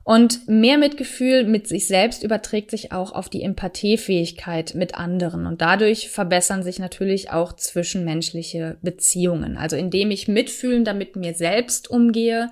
Und 0.05 0.47
mehr 0.47 0.77
Mitgefühl 0.77 1.45
mit 1.45 1.67
sich 1.67 1.88
selbst 1.88 2.24
überträgt 2.24 2.69
sich 2.69 2.91
auch 2.91 3.12
auf 3.12 3.27
die 3.27 3.41
Empathiefähigkeit 3.41 4.75
mit 4.75 4.93
anderen. 4.93 5.47
Und 5.47 5.62
dadurch 5.62 6.09
verbessern 6.09 6.62
sich 6.62 6.77
natürlich 6.77 7.31
auch 7.31 7.53
zwischenmenschliche 7.53 8.77
Beziehungen. 8.83 9.57
Also 9.57 9.75
indem 9.75 10.12
ich 10.12 10.27
mitfühlender 10.27 10.93
mit 10.93 11.15
mir 11.15 11.33
selbst 11.33 11.89
umgehe, 11.89 12.51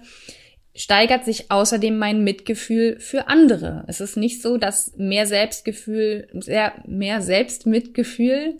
steigert 0.75 1.25
sich 1.25 1.51
außerdem 1.51 1.95
mein 1.95 2.23
Mitgefühl 2.23 2.99
für 2.99 3.27
andere. 3.27 3.83
Es 3.85 4.01
ist 4.01 4.17
nicht 4.17 4.41
so, 4.41 4.57
dass 4.57 4.97
mehr 4.97 5.27
Selbstgefühl, 5.27 6.27
sehr, 6.33 6.73
mehr 6.87 7.21
Selbstmitgefühl 7.21 8.55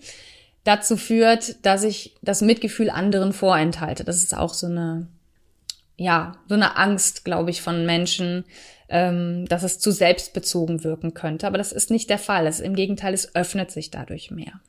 dazu 0.64 0.98
führt, 0.98 1.66
dass 1.66 1.84
ich 1.84 2.16
das 2.22 2.42
Mitgefühl 2.42 2.90
anderen 2.90 3.34
vorenthalte. 3.34 4.04
Das 4.04 4.18
ist 4.18 4.36
auch 4.36 4.54
so 4.54 4.68
eine, 4.68 5.08
ja, 5.98 6.38
so 6.48 6.56
eine 6.56 6.78
Angst, 6.78 7.26
glaube 7.26 7.50
ich, 7.50 7.62
von 7.62 7.86
Menschen, 7.86 8.46
ähm, 8.90 9.46
dass 9.48 9.64
es 9.64 9.80
zu 9.80 9.92
selbstbezogen 9.92 10.84
wirken 10.84 11.14
könnte. 11.14 11.48
Aber 11.48 11.58
das 11.58 11.72
ist 11.72 11.92
nicht 11.92 12.10
der 12.10 12.20
Fall. 12.20 12.48
Es, 12.48 12.60
Im 12.60 12.76
Gegenteil, 12.76 13.14
es 13.14 13.36
öffnet 13.36 13.72
sich 13.72 13.92
dadurch 13.92 14.32
mehr. 14.32 14.62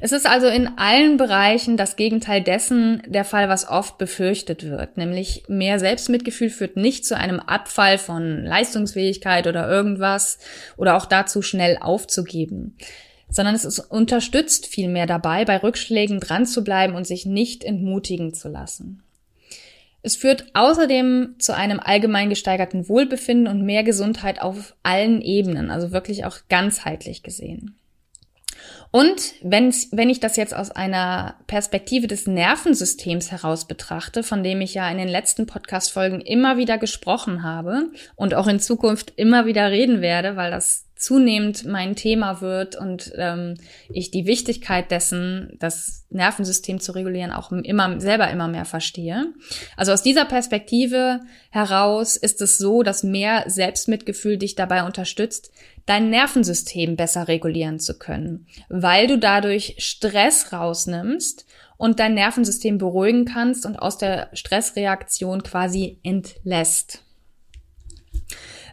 Es 0.00 0.12
ist 0.12 0.26
also 0.26 0.46
in 0.46 0.78
allen 0.78 1.16
Bereichen 1.16 1.76
das 1.76 1.96
Gegenteil 1.96 2.42
dessen 2.42 3.02
der 3.06 3.24
Fall, 3.24 3.48
was 3.48 3.68
oft 3.68 3.98
befürchtet 3.98 4.64
wird, 4.64 4.96
nämlich 4.96 5.44
mehr 5.48 5.80
Selbstmitgefühl 5.80 6.50
führt 6.50 6.76
nicht 6.76 7.04
zu 7.04 7.16
einem 7.16 7.40
Abfall 7.40 7.98
von 7.98 8.44
Leistungsfähigkeit 8.44 9.48
oder 9.48 9.68
irgendwas 9.68 10.38
oder 10.76 10.96
auch 10.96 11.06
dazu 11.06 11.42
schnell 11.42 11.78
aufzugeben, 11.80 12.76
sondern 13.30 13.54
es 13.54 13.64
ist, 13.64 13.78
unterstützt 13.78 14.66
vielmehr 14.66 15.06
dabei, 15.06 15.44
bei 15.44 15.58
Rückschlägen 15.58 16.20
dran 16.20 16.46
zu 16.46 16.64
bleiben 16.64 16.94
und 16.94 17.06
sich 17.06 17.26
nicht 17.26 17.64
entmutigen 17.64 18.34
zu 18.34 18.48
lassen. 18.48 19.02
Es 20.02 20.16
führt 20.16 20.46
außerdem 20.54 21.34
zu 21.38 21.54
einem 21.54 21.80
allgemein 21.80 22.30
gesteigerten 22.30 22.88
Wohlbefinden 22.88 23.48
und 23.48 23.64
mehr 23.66 23.82
Gesundheit 23.82 24.40
auf 24.40 24.74
allen 24.82 25.20
Ebenen, 25.20 25.70
also 25.70 25.92
wirklich 25.92 26.24
auch 26.24 26.38
ganzheitlich 26.48 27.22
gesehen. 27.22 27.76
Und 28.90 29.34
wenn, 29.42 29.72
wenn 29.92 30.08
ich 30.08 30.20
das 30.20 30.36
jetzt 30.36 30.54
aus 30.54 30.70
einer 30.70 31.36
Perspektive 31.46 32.06
des 32.06 32.26
Nervensystems 32.26 33.30
heraus 33.30 33.66
betrachte, 33.66 34.22
von 34.22 34.42
dem 34.42 34.60
ich 34.60 34.74
ja 34.74 34.90
in 34.90 34.98
den 34.98 35.08
letzten 35.08 35.46
Podcast-Folgen 35.46 36.20
immer 36.20 36.56
wieder 36.56 36.78
gesprochen 36.78 37.42
habe 37.42 37.90
und 38.16 38.34
auch 38.34 38.46
in 38.46 38.60
Zukunft 38.60 39.12
immer 39.16 39.46
wieder 39.46 39.70
reden 39.70 40.00
werde, 40.00 40.36
weil 40.36 40.50
das 40.50 40.87
zunehmend 40.98 41.64
mein 41.64 41.96
Thema 41.96 42.40
wird 42.40 42.76
und 42.76 43.12
ähm, 43.16 43.54
ich 43.88 44.10
die 44.10 44.26
Wichtigkeit 44.26 44.90
dessen, 44.90 45.56
das 45.58 46.06
Nervensystem 46.10 46.80
zu 46.80 46.92
regulieren, 46.92 47.32
auch 47.32 47.52
immer 47.52 48.00
selber 48.00 48.30
immer 48.30 48.48
mehr 48.48 48.64
verstehe. 48.64 49.32
Also 49.76 49.92
aus 49.92 50.02
dieser 50.02 50.24
Perspektive 50.24 51.20
heraus 51.50 52.16
ist 52.16 52.42
es 52.42 52.58
so, 52.58 52.82
dass 52.82 53.02
mehr 53.02 53.44
Selbstmitgefühl 53.46 54.38
dich 54.38 54.56
dabei 54.56 54.84
unterstützt, 54.84 55.52
dein 55.86 56.10
Nervensystem 56.10 56.96
besser 56.96 57.28
regulieren 57.28 57.78
zu 57.78 57.98
können, 57.98 58.46
weil 58.68 59.06
du 59.06 59.18
dadurch 59.18 59.76
Stress 59.78 60.52
rausnimmst 60.52 61.46
und 61.76 62.00
dein 62.00 62.14
Nervensystem 62.14 62.76
beruhigen 62.76 63.24
kannst 63.24 63.64
und 63.64 63.76
aus 63.76 63.98
der 63.98 64.28
Stressreaktion 64.32 65.42
quasi 65.42 65.98
entlässt. 66.02 67.04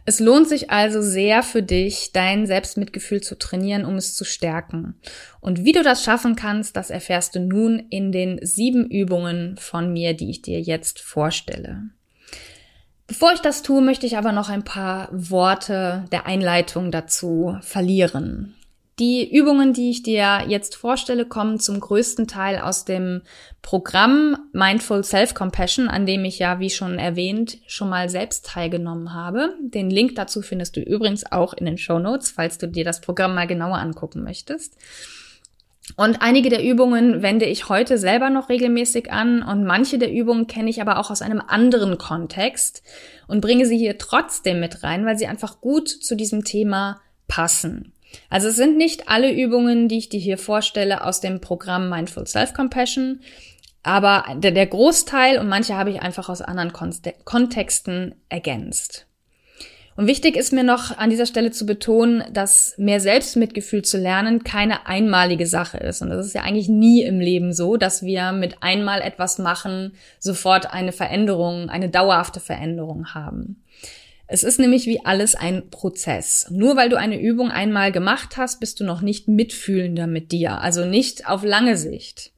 Es 0.08 0.20
lohnt 0.20 0.48
sich 0.48 0.70
also 0.70 1.02
sehr 1.02 1.42
für 1.42 1.64
dich, 1.64 2.12
dein 2.14 2.46
Selbstmitgefühl 2.46 3.22
zu 3.22 3.38
trainieren, 3.38 3.86
um 3.86 3.96
es 3.96 4.16
zu 4.16 4.24
stärken. 4.24 4.96
Und 5.42 5.66
wie 5.66 5.72
du 5.72 5.82
das 5.82 6.04
schaffen 6.04 6.36
kannst, 6.36 6.76
das 6.76 6.92
erfährst 6.92 7.36
du 7.36 7.40
nun 7.40 7.80
in 7.90 8.12
den 8.12 8.40
sieben 8.44 8.86
Übungen 8.86 9.58
von 9.58 9.92
mir, 9.92 10.14
die 10.14 10.30
ich 10.30 10.44
dir 10.44 10.62
jetzt 10.62 11.00
vorstelle. 11.00 11.90
Bevor 13.08 13.34
ich 13.34 13.40
das 13.40 13.62
tue, 13.62 13.82
möchte 13.82 14.06
ich 14.06 14.18
aber 14.18 14.32
noch 14.32 14.50
ein 14.50 14.64
paar 14.64 15.10
Worte 15.12 16.06
der 16.12 16.26
Einleitung 16.26 16.92
dazu 16.92 17.58
verlieren. 17.62 18.55
Die 18.98 19.30
Übungen, 19.30 19.74
die 19.74 19.90
ich 19.90 20.04
dir 20.04 20.46
jetzt 20.48 20.78
vorstelle, 20.78 21.26
kommen 21.26 21.60
zum 21.60 21.82
größten 21.82 22.28
Teil 22.28 22.60
aus 22.60 22.86
dem 22.86 23.24
Programm 23.62 24.38
Mindful 24.54 25.04
Self-Compassion, 25.04 25.90
an 25.90 26.06
dem 26.06 26.24
ich 26.24 26.40
ja, 26.40 26.62
wie 26.62 26.70
schon 26.70 26.98
erwähnt, 26.98 27.58
schon 27.68 27.90
mal 27.90 28.08
selbst 28.08 28.46
teilgenommen 28.46 29.14
habe. 29.14 29.54
Den 29.60 29.90
Link 29.90 30.16
dazu 30.16 30.42
findest 30.42 30.78
du 30.78 30.80
übrigens 30.80 31.30
auch 31.30 31.54
in 31.54 31.66
den 31.66 31.78
Show 31.78 32.00
Notes, 32.00 32.32
falls 32.32 32.58
du 32.58 32.70
dir 32.70 32.86
das 32.86 33.02
Programm 33.02 33.36
mal 33.36 33.48
genauer 33.48 33.80
angucken 33.80 34.24
möchtest. 34.24 34.78
Und 35.98 36.22
einige 36.22 36.50
der 36.50 36.64
Übungen 36.64 37.22
wende 37.22 37.46
ich 37.46 37.68
heute 37.68 37.98
selber 37.98 38.30
noch 38.30 38.48
regelmäßig 38.48 39.12
an 39.12 39.44
und 39.44 39.66
manche 39.66 39.98
der 39.98 40.12
Übungen 40.12 40.48
kenne 40.48 40.70
ich 40.70 40.82
aber 40.82 41.00
auch 41.00 41.12
aus 41.12 41.22
einem 41.22 41.42
anderen 41.46 41.98
Kontext 41.98 42.82
und 43.28 43.42
bringe 43.42 43.66
sie 43.66 43.78
hier 43.78 43.98
trotzdem 43.98 44.62
mit 44.62 44.84
rein, 44.84 45.06
weil 45.06 45.18
sie 45.18 45.28
einfach 45.28 45.60
gut 45.60 45.90
zu 45.90 46.16
diesem 46.16 46.46
Thema 46.46 47.02
passen. 47.28 47.92
Also 48.30 48.50
es 48.50 48.56
sind 48.56 48.78
nicht 48.78 49.08
alle 49.08 49.32
Übungen, 49.32 49.88
die 49.88 49.98
ich 49.98 50.10
dir 50.10 50.20
hier 50.20 50.38
vorstelle, 50.38 51.04
aus 51.04 51.22
dem 51.22 51.42
Programm 51.42 51.90
Mindful 51.90 52.28
Self-Compassion, 52.28 53.22
aber 53.84 54.26
der, 54.38 54.52
der, 54.52 54.66
Großteil 54.66 55.38
und 55.38 55.48
manche 55.48 55.76
habe 55.76 55.92
ich 55.92 56.02
einfach 56.02 56.28
aus 56.28 56.42
anderen 56.42 56.74
Kontexten 57.24 58.16
ergänzt. 58.30 59.06
Und 59.96 60.08
wichtig 60.08 60.36
ist 60.36 60.52
mir 60.52 60.64
noch 60.64 60.98
an 60.98 61.10
dieser 61.10 61.26
Stelle 61.26 61.52
zu 61.52 61.66
betonen, 61.66 62.24
dass 62.34 62.76
mehr 62.78 63.00
Selbstmitgefühl 63.00 63.84
zu 63.84 63.98
lernen 63.98 64.44
keine 64.44 64.88
einmalige 64.88 65.48
Sache 65.48 65.78
ist. 65.78 66.02
Und 66.02 66.10
das 66.10 66.26
ist 66.26 66.34
ja 66.34 66.42
eigentlich 66.42 66.68
nie 66.68 67.04
im 67.04 67.22
Leben 67.22 67.54
so, 67.54 67.78
dass 67.78 68.04
wir 68.04 68.34
mit 68.34 68.62
einmal 68.62 69.02
etwas 69.02 69.38
machen, 69.38 69.94
sofort 70.20 70.74
eine 70.74 70.92
Veränderung, 70.92 71.70
eine 71.70 71.90
dauerhafte 71.90 72.42
Veränderung 72.42 73.14
haben. 73.14 73.64
Es 74.28 74.44
ist 74.44 74.60
nämlich 74.60 74.88
wie 74.88 75.06
alles 75.06 75.36
ein 75.36 75.70
Prozess. 75.70 76.48
Nur 76.50 76.76
weil 76.76 76.90
du 76.90 76.98
eine 76.98 77.22
Übung 77.22 77.52
einmal 77.52 77.92
gemacht 77.92 78.38
hast, 78.38 78.60
bist 78.60 78.80
du 78.80 78.84
noch 78.84 79.02
nicht 79.02 79.28
mitfühlender 79.28 80.08
mit 80.08 80.32
dir, 80.32 80.62
also 80.62 80.86
nicht 80.86 81.28
auf 81.28 81.44
lange 81.44 81.78
Sicht. 81.78 82.32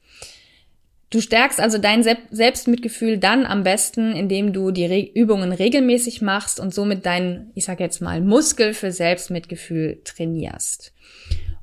Du 1.09 1.21
stärkst 1.21 1.61
also 1.61 1.77
dein 1.77 2.03
Selbstmitgefühl 2.03 3.17
dann 3.17 3.45
am 3.45 3.63
besten, 3.63 4.13
indem 4.13 4.51
du 4.51 4.71
die 4.71 4.85
Re 4.85 5.09
Übungen 5.13 5.53
regelmäßig 5.53 6.21
machst 6.21 6.59
und 6.59 6.73
somit 6.73 7.05
deinen, 7.05 7.51
ich 7.55 7.63
sag 7.63 7.79
jetzt 7.79 8.01
mal, 8.01 8.19
Muskel 8.19 8.73
für 8.73 8.91
Selbstmitgefühl 8.91 10.01
trainierst. 10.03 10.93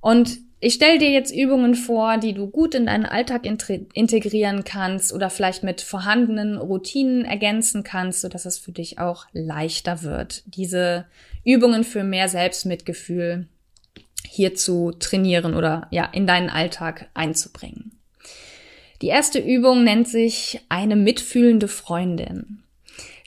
Und 0.00 0.38
ich 0.64 0.74
stelle 0.74 0.98
dir 0.98 1.10
jetzt 1.10 1.30
Übungen 1.30 1.74
vor, 1.74 2.16
die 2.16 2.32
du 2.32 2.46
gut 2.48 2.74
in 2.74 2.86
deinen 2.86 3.04
Alltag 3.04 3.44
integrieren 3.44 4.64
kannst 4.64 5.12
oder 5.12 5.28
vielleicht 5.28 5.62
mit 5.62 5.82
vorhandenen 5.82 6.56
Routinen 6.56 7.26
ergänzen 7.26 7.84
kannst, 7.84 8.22
sodass 8.22 8.46
es 8.46 8.58
für 8.58 8.72
dich 8.72 8.98
auch 8.98 9.26
leichter 9.32 10.02
wird, 10.02 10.42
diese 10.46 11.04
Übungen 11.44 11.84
für 11.84 12.02
mehr 12.02 12.30
Selbstmitgefühl 12.30 13.46
hier 14.26 14.54
zu 14.54 14.92
trainieren 14.92 15.54
oder 15.54 15.86
ja, 15.90 16.06
in 16.06 16.26
deinen 16.26 16.48
Alltag 16.48 17.10
einzubringen. 17.12 17.92
Die 19.02 19.08
erste 19.08 19.40
Übung 19.40 19.84
nennt 19.84 20.08
sich 20.08 20.62
eine 20.70 20.96
mitfühlende 20.96 21.68
Freundin. 21.68 22.63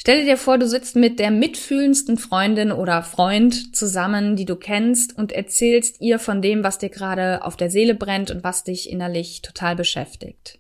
Stell 0.07 0.23
dir 0.23 0.37
vor, 0.37 0.57
du 0.57 0.69
sitzt 0.69 0.95
mit 0.95 1.19
der 1.19 1.31
mitfühlendsten 1.31 2.15
Freundin 2.17 2.71
oder 2.71 3.03
Freund 3.03 3.75
zusammen, 3.75 4.37
die 4.37 4.45
du 4.45 4.55
kennst 4.55 5.17
und 5.17 5.33
erzählst 5.33 5.99
ihr 5.99 6.17
von 6.17 6.41
dem, 6.41 6.63
was 6.63 6.77
dir 6.77 6.87
gerade 6.87 7.43
auf 7.43 7.57
der 7.57 7.69
Seele 7.69 7.93
brennt 7.93 8.31
und 8.31 8.41
was 8.41 8.63
dich 8.63 8.89
innerlich 8.89 9.41
total 9.41 9.75
beschäftigt. 9.75 10.59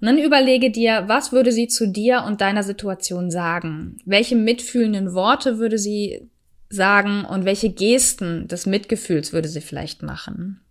Und 0.00 0.06
dann 0.06 0.16
überlege 0.16 0.70
dir, 0.70 1.04
was 1.08 1.30
würde 1.30 1.52
sie 1.52 1.68
zu 1.68 1.86
dir 1.86 2.24
und 2.26 2.40
deiner 2.40 2.62
Situation 2.62 3.30
sagen? 3.30 3.98
Welche 4.06 4.34
mitfühlenden 4.34 5.12
Worte 5.12 5.58
würde 5.58 5.76
sie 5.76 6.30
sagen 6.70 7.26
und 7.26 7.44
welche 7.44 7.68
Gesten 7.68 8.48
des 8.48 8.64
Mitgefühls 8.64 9.34
würde 9.34 9.48
sie 9.48 9.60
vielleicht 9.60 10.02
machen? 10.02 10.63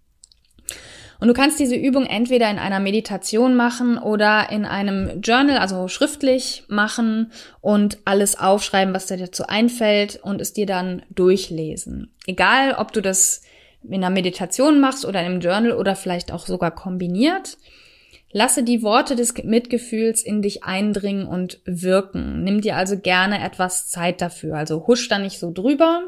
Und 1.24 1.30
du 1.30 1.34
kannst 1.34 1.58
diese 1.58 1.78
Übung 1.78 2.06
entweder 2.06 2.52
in 2.52 2.60
einer 2.60 2.82
Meditation 2.82 3.56
machen 3.56 3.98
oder 3.98 4.50
in 4.52 4.66
einem 4.66 5.22
Journal, 5.22 5.58
also 5.58 5.88
schriftlich 5.88 6.66
machen 6.68 7.32
und 7.62 7.98
alles 8.04 8.38
aufschreiben, 8.38 8.94
was 8.94 9.06
dir 9.06 9.16
dazu 9.16 9.48
einfällt 9.48 10.20
und 10.22 10.42
es 10.42 10.52
dir 10.52 10.66
dann 10.66 11.04
durchlesen. 11.12 12.12
Egal, 12.28 12.74
ob 12.74 12.92
du 12.92 13.00
das 13.00 13.42
in 13.84 13.94
einer 13.94 14.10
Meditation 14.10 14.82
machst 14.82 15.06
oder 15.06 15.26
im 15.26 15.40
Journal 15.40 15.72
oder 15.72 15.96
vielleicht 15.96 16.34
auch 16.34 16.46
sogar 16.46 16.72
kombiniert. 16.72 17.58
Lasse 18.34 18.64
die 18.64 18.82
Worte 18.82 19.16
des 19.16 19.34
Mitgefühls 19.46 20.24
in 20.24 20.42
dich 20.42 20.66
eindringen 20.66 21.26
und 21.26 21.62
wirken. 21.64 22.44
Nimm 22.44 22.60
dir 22.60 22.76
also 22.76 23.00
gerne 23.00 23.42
etwas 23.42 23.88
Zeit 23.88 24.20
dafür. 24.20 24.58
Also 24.58 24.88
husch 24.88 25.08
da 25.08 25.20
nicht 25.20 25.40
so 25.40 25.54
drüber, 25.54 26.02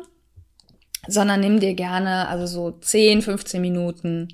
sondern 1.07 1.39
nimm 1.39 1.61
dir 1.61 1.73
gerne 1.73 2.27
also 2.27 2.47
so 2.47 2.71
10, 2.71 3.21
15 3.21 3.61
Minuten 3.61 4.27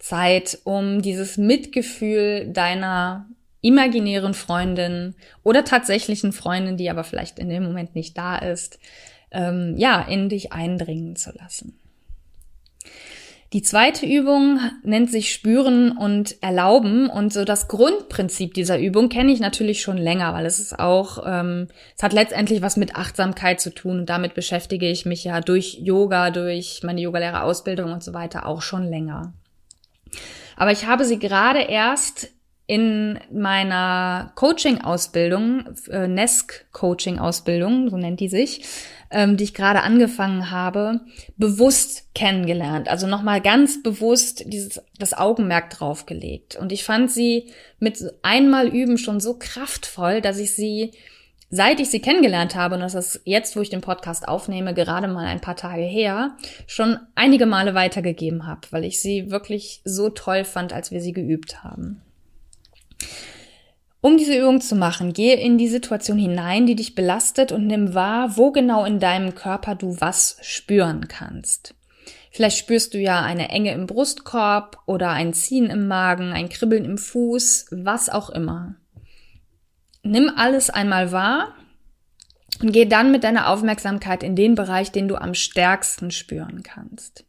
Zeit, 0.00 0.58
um 0.64 1.02
dieses 1.02 1.36
Mitgefühl 1.36 2.48
deiner 2.52 3.26
imaginären 3.60 4.34
Freundin 4.34 5.14
oder 5.44 5.64
tatsächlichen 5.64 6.32
Freundin, 6.32 6.76
die 6.76 6.90
aber 6.90 7.04
vielleicht 7.04 7.38
in 7.38 7.48
dem 7.48 7.62
Moment 7.62 7.94
nicht 7.94 8.16
da 8.16 8.36
ist, 8.36 8.78
ähm, 9.30 9.74
ja, 9.76 10.00
in 10.02 10.28
dich 10.28 10.52
eindringen 10.52 11.14
zu 11.14 11.30
lassen. 11.38 11.78
Die 13.52 13.62
zweite 13.62 14.06
Übung 14.06 14.60
nennt 14.84 15.10
sich 15.10 15.32
Spüren 15.32 15.90
und 15.96 16.40
Erlauben 16.40 17.10
und 17.10 17.32
so 17.32 17.44
das 17.44 17.66
Grundprinzip 17.66 18.54
dieser 18.54 18.78
Übung 18.78 19.08
kenne 19.08 19.32
ich 19.32 19.40
natürlich 19.40 19.82
schon 19.82 19.98
länger, 19.98 20.32
weil 20.34 20.46
es 20.46 20.60
ist 20.60 20.78
auch, 20.78 21.24
ähm, 21.26 21.66
es 21.96 22.02
hat 22.04 22.12
letztendlich 22.12 22.62
was 22.62 22.76
mit 22.76 22.94
Achtsamkeit 22.94 23.60
zu 23.60 23.74
tun 23.74 23.98
und 24.00 24.06
damit 24.06 24.34
beschäftige 24.34 24.88
ich 24.88 25.04
mich 25.04 25.24
ja 25.24 25.40
durch 25.40 25.78
Yoga, 25.80 26.30
durch 26.30 26.82
meine 26.84 27.00
Yogalehrerausbildung 27.00 27.92
und 27.92 28.04
so 28.04 28.14
weiter 28.14 28.46
auch 28.46 28.62
schon 28.62 28.88
länger. 28.88 29.34
Aber 30.56 30.72
ich 30.72 30.86
habe 30.86 31.04
sie 31.04 31.18
gerade 31.18 31.60
erst 31.60 32.30
in 32.70 33.18
meiner 33.32 34.30
Coaching-Ausbildung, 34.36 35.74
äh, 35.90 36.06
NESC-Coaching-Ausbildung, 36.06 37.90
so 37.90 37.96
nennt 37.96 38.20
die 38.20 38.28
sich, 38.28 38.62
ähm, 39.10 39.36
die 39.36 39.42
ich 39.42 39.54
gerade 39.54 39.82
angefangen 39.82 40.52
habe, 40.52 41.00
bewusst 41.36 42.14
kennengelernt. 42.14 42.88
Also 42.88 43.08
nochmal 43.08 43.40
ganz 43.40 43.82
bewusst 43.82 44.44
dieses, 44.46 44.80
das 44.98 45.14
Augenmerk 45.14 45.70
draufgelegt. 45.70 46.54
Und 46.54 46.70
ich 46.70 46.84
fand 46.84 47.10
sie 47.10 47.50
mit 47.80 47.98
einmal 48.22 48.68
üben 48.68 48.98
schon 48.98 49.18
so 49.18 49.36
kraftvoll, 49.36 50.20
dass 50.20 50.38
ich 50.38 50.54
sie 50.54 50.92
seit 51.50 51.80
ich 51.80 51.90
sie 51.90 52.00
kennengelernt 52.00 52.54
habe, 52.54 52.76
und 52.76 52.80
das 52.80 52.94
ist 52.94 53.20
jetzt, 53.24 53.56
wo 53.56 53.60
ich 53.60 53.70
den 53.70 53.80
Podcast 53.80 54.26
aufnehme, 54.26 54.72
gerade 54.72 55.08
mal 55.08 55.26
ein 55.26 55.40
paar 55.40 55.56
Tage 55.56 55.82
her, 55.82 56.36
schon 56.66 56.98
einige 57.14 57.46
Male 57.46 57.74
weitergegeben 57.74 58.46
habe, 58.46 58.60
weil 58.70 58.84
ich 58.84 59.02
sie 59.02 59.30
wirklich 59.30 59.82
so 59.84 60.08
toll 60.08 60.44
fand, 60.44 60.72
als 60.72 60.90
wir 60.90 61.00
sie 61.00 61.12
geübt 61.12 61.62
haben. 61.64 62.00
Um 64.02 64.16
diese 64.16 64.38
Übung 64.38 64.62
zu 64.62 64.76
machen, 64.76 65.12
gehe 65.12 65.36
in 65.36 65.58
die 65.58 65.68
Situation 65.68 66.16
hinein, 66.16 66.64
die 66.64 66.76
dich 66.76 66.94
belastet 66.94 67.52
und 67.52 67.66
nimm 67.66 67.92
wahr, 67.92 68.38
wo 68.38 68.50
genau 68.50 68.86
in 68.86 68.98
deinem 68.98 69.34
Körper 69.34 69.74
du 69.74 70.00
was 70.00 70.38
spüren 70.40 71.06
kannst. 71.08 71.74
Vielleicht 72.30 72.56
spürst 72.56 72.94
du 72.94 72.98
ja 72.98 73.22
eine 73.22 73.50
Enge 73.50 73.72
im 73.72 73.86
Brustkorb 73.86 74.78
oder 74.86 75.10
ein 75.10 75.34
Ziehen 75.34 75.66
im 75.66 75.88
Magen, 75.88 76.32
ein 76.32 76.48
Kribbeln 76.48 76.84
im 76.84 76.96
Fuß, 76.96 77.66
was 77.72 78.08
auch 78.08 78.30
immer. 78.30 78.76
Nimm 80.02 80.30
alles 80.34 80.70
einmal 80.70 81.12
wahr 81.12 81.54
und 82.60 82.72
geh 82.72 82.86
dann 82.86 83.12
mit 83.12 83.24
deiner 83.24 83.48
Aufmerksamkeit 83.48 84.22
in 84.22 84.36
den 84.36 84.54
Bereich, 84.54 84.92
den 84.92 85.08
du 85.08 85.16
am 85.16 85.34
stärksten 85.34 86.10
spüren 86.10 86.62
kannst. 86.62 87.24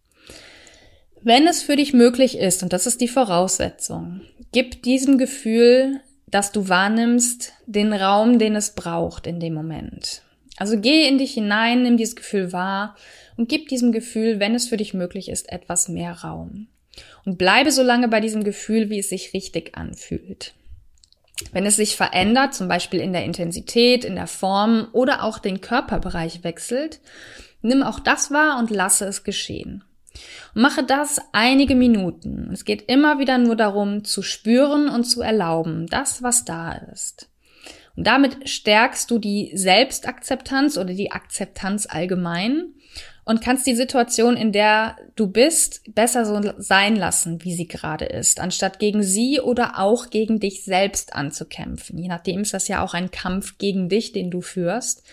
Wenn 1.24 1.48
es 1.48 1.62
für 1.62 1.76
dich 1.76 1.94
möglich 1.94 2.38
ist, 2.38 2.64
und 2.64 2.74
das 2.74 2.88
ist 2.88 3.02
die 3.02 3.08
Voraussetzung, 3.08 4.22
gib 4.52 4.84
diesem 4.84 5.18
Gefühl 5.18 6.02
dass 6.32 6.54
du 6.54 6.70
wahrnimmst 6.70 7.54
den 7.66 7.94
Raum, 7.94 8.40
den 8.40 8.56
es 8.56 8.74
braucht 8.74 9.28
in 9.28 9.40
dem 9.40 9.54
Moment. 9.54 10.24
Also 10.58 10.80
geh 10.80 11.08
in 11.08 11.18
dich 11.18 11.34
hinein, 11.34 11.84
nimm 11.84 11.98
dieses 11.98 12.16
Gefühl 12.16 12.54
wahr 12.54 12.96
und 13.38 13.50
gib 13.50 13.68
diesem 13.68 13.92
Gefühl, 13.92 14.40
wenn 14.40 14.56
es 14.56 14.70
für 14.70 14.78
dich 14.78 14.94
möglich 14.94 15.30
ist, 15.30 15.52
etwas 15.52 15.90
mehr 15.90 16.14
Raum. 16.14 16.68
Und 17.26 17.38
bleibe 17.38 17.72
so 17.72 17.84
lange 17.84 18.08
bei 18.08 18.20
diesem 18.20 18.44
Gefühl, 18.44 18.90
wie 18.90 19.00
es 19.00 19.10
sich 19.10 19.34
richtig 19.34 19.78
anfühlt. 19.78 20.54
Wenn 21.52 21.66
es 21.66 21.76
sich 21.76 21.96
verändert, 21.96 22.54
zum 22.54 22.68
Beispiel 22.68 23.00
in 23.00 23.14
der 23.14 23.26
Intensität, 23.26 24.06
in 24.06 24.16
der 24.16 24.28
Form 24.28 24.88
oder 24.94 25.24
auch 25.24 25.40
den 25.40 25.62
Körperbereich 25.62 26.44
wechselt, 26.44 27.00
nimm 27.62 27.84
auch 27.84 28.00
das 28.00 28.32
wahr 28.32 28.58
und 28.60 28.70
lasse 28.70 29.06
es 29.06 29.24
geschehen. 29.24 29.84
Und 30.54 30.62
mache 30.62 30.84
das 30.84 31.20
einige 31.32 31.76
Minuten. 31.76 32.50
Es 32.52 32.66
geht 32.66 32.90
immer 32.90 33.20
wieder 33.20 33.38
nur 33.38 33.56
darum, 33.56 34.04
zu 34.04 34.22
spüren 34.22 34.90
und 34.90 35.06
zu 35.06 35.22
erlauben, 35.22 35.88
das, 35.88 36.22
was 36.22 36.46
da 36.46 36.74
ist. 36.74 37.30
Und 37.96 38.08
damit 38.08 38.50
stärkst 38.50 39.12
du 39.12 39.20
die 39.20 39.52
Selbstakzeptanz 39.54 40.78
oder 40.78 40.94
die 40.94 41.12
Akzeptanz 41.12 41.88
allgemein 41.90 42.74
und 43.24 43.42
kannst 43.42 43.68
die 43.68 43.76
Situation, 43.76 44.36
in 44.36 44.52
der 44.52 44.98
du 45.16 45.28
bist, 45.28 45.82
besser 45.94 46.26
so 46.26 46.54
sein 46.58 46.96
lassen, 46.96 47.44
wie 47.44 47.54
sie 47.54 47.68
gerade 47.68 48.06
ist, 48.06 48.40
anstatt 48.40 48.80
gegen 48.80 49.04
sie 49.04 49.40
oder 49.40 49.80
auch 49.80 50.10
gegen 50.10 50.40
dich 50.40 50.64
selbst 50.64 51.14
anzukämpfen. 51.14 51.98
Je 51.98 52.08
nachdem 52.08 52.42
ist 52.42 52.54
das 52.54 52.68
ja 52.68 52.84
auch 52.84 52.94
ein 52.94 53.12
Kampf 53.12 53.58
gegen 53.58 53.90
dich, 53.90 54.12
den 54.12 54.32
du 54.32 54.42
führst. 54.42 55.04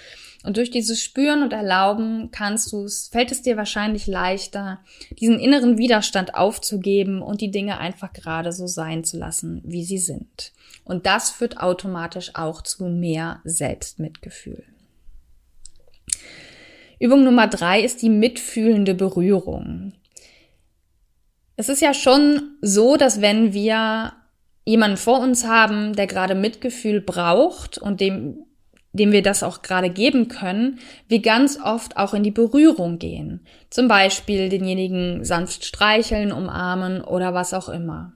Und 0.44 0.57
durch 0.57 0.71
dieses 0.71 1.03
Spüren 1.03 1.42
und 1.42 1.53
Erlauben 1.53 2.31
kannst 2.31 2.73
du 2.73 2.85
es, 2.85 3.09
fällt 3.09 3.33
es 3.33 3.42
dir 3.42 3.57
wahrscheinlich 3.57 4.07
leichter, 4.07 4.81
diesen 5.18 5.40
inneren 5.40 5.79
Widerstand 5.79 6.35
aufzugeben 6.37 7.23
und 7.23 7.40
die 7.40 7.51
Dinge 7.51 7.79
einfach 7.79 8.12
gerade 8.12 8.53
so 8.53 8.66
sein 8.66 9.05
zu 9.05 9.18
lassen, 9.18 9.61
wie 9.64 9.85
sie 9.85 9.99
sind. 9.99 10.53
Und 10.85 11.07
das 11.07 11.31
führt 11.31 11.59
automatisch 11.59 12.35
auch 12.35 12.62
zu 12.62 12.87
mehr 12.87 13.40
Selbstmitgefühl. 13.44 14.64
Übung 17.01 17.25
Nummer 17.25 17.47
drei 17.47 17.83
ist 17.83 18.03
die 18.03 18.11
mitfühlende 18.11 18.95
Berührung. 18.95 19.93
Es 21.57 21.69
ist 21.69 21.83
ja 21.83 21.95
schon 21.95 22.57
so, 22.61 22.97
dass 22.97 23.21
wenn 23.21 23.53
wir 23.53 24.13
jemanden 24.65 24.97
vor 24.97 25.21
uns 25.21 25.47
haben, 25.47 25.95
der 25.95 26.07
gerade 26.07 26.35
Mitgefühl 26.35 27.01
braucht 27.01 27.79
und 27.79 28.01
dem 28.01 28.45
dem 28.93 29.13
wir 29.13 29.23
das 29.23 29.43
auch 29.43 29.63
gerade 29.63 29.91
geben 29.91 30.29
können, 30.29 30.79
wir 31.09 31.21
ganz 31.21 31.59
oft 31.63 31.97
auch 31.97 32.15
in 32.15 32.23
die 32.23 32.31
Berührung 32.31 32.99
gehen. 32.99 33.47
Zum 33.71 33.89
Beispiel 33.89 34.49
denjenigen 34.49 35.25
sanft 35.25 35.65
streicheln, 35.65 36.33
umarmen 36.33 37.03
oder 37.03 37.35
was 37.35 37.55
auch 37.55 37.69
immer. 37.69 38.15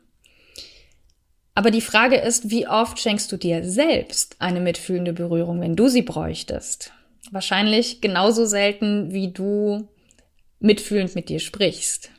Aber 1.55 1.71
die 1.71 1.83
Frage 1.83 2.17
ist, 2.17 2.51
wie 2.51 2.67
oft 2.67 2.99
schenkst 2.99 3.31
du 3.31 3.37
dir 3.37 3.63
selbst 3.65 4.37
eine 4.39 4.61
mitfühlende 4.61 5.13
Berührung, 5.13 5.61
wenn 5.61 5.77
du 5.77 5.89
sie 5.89 6.03
bräuchtest? 6.03 6.93
Wahrscheinlich 7.33 8.03
genauso 8.03 8.45
selten, 8.45 9.11
wie 9.13 9.33
du 9.33 9.89
mitfühlend 10.61 11.15
mit 11.15 11.31
dir 11.31 11.41
sprichst. 11.41 12.11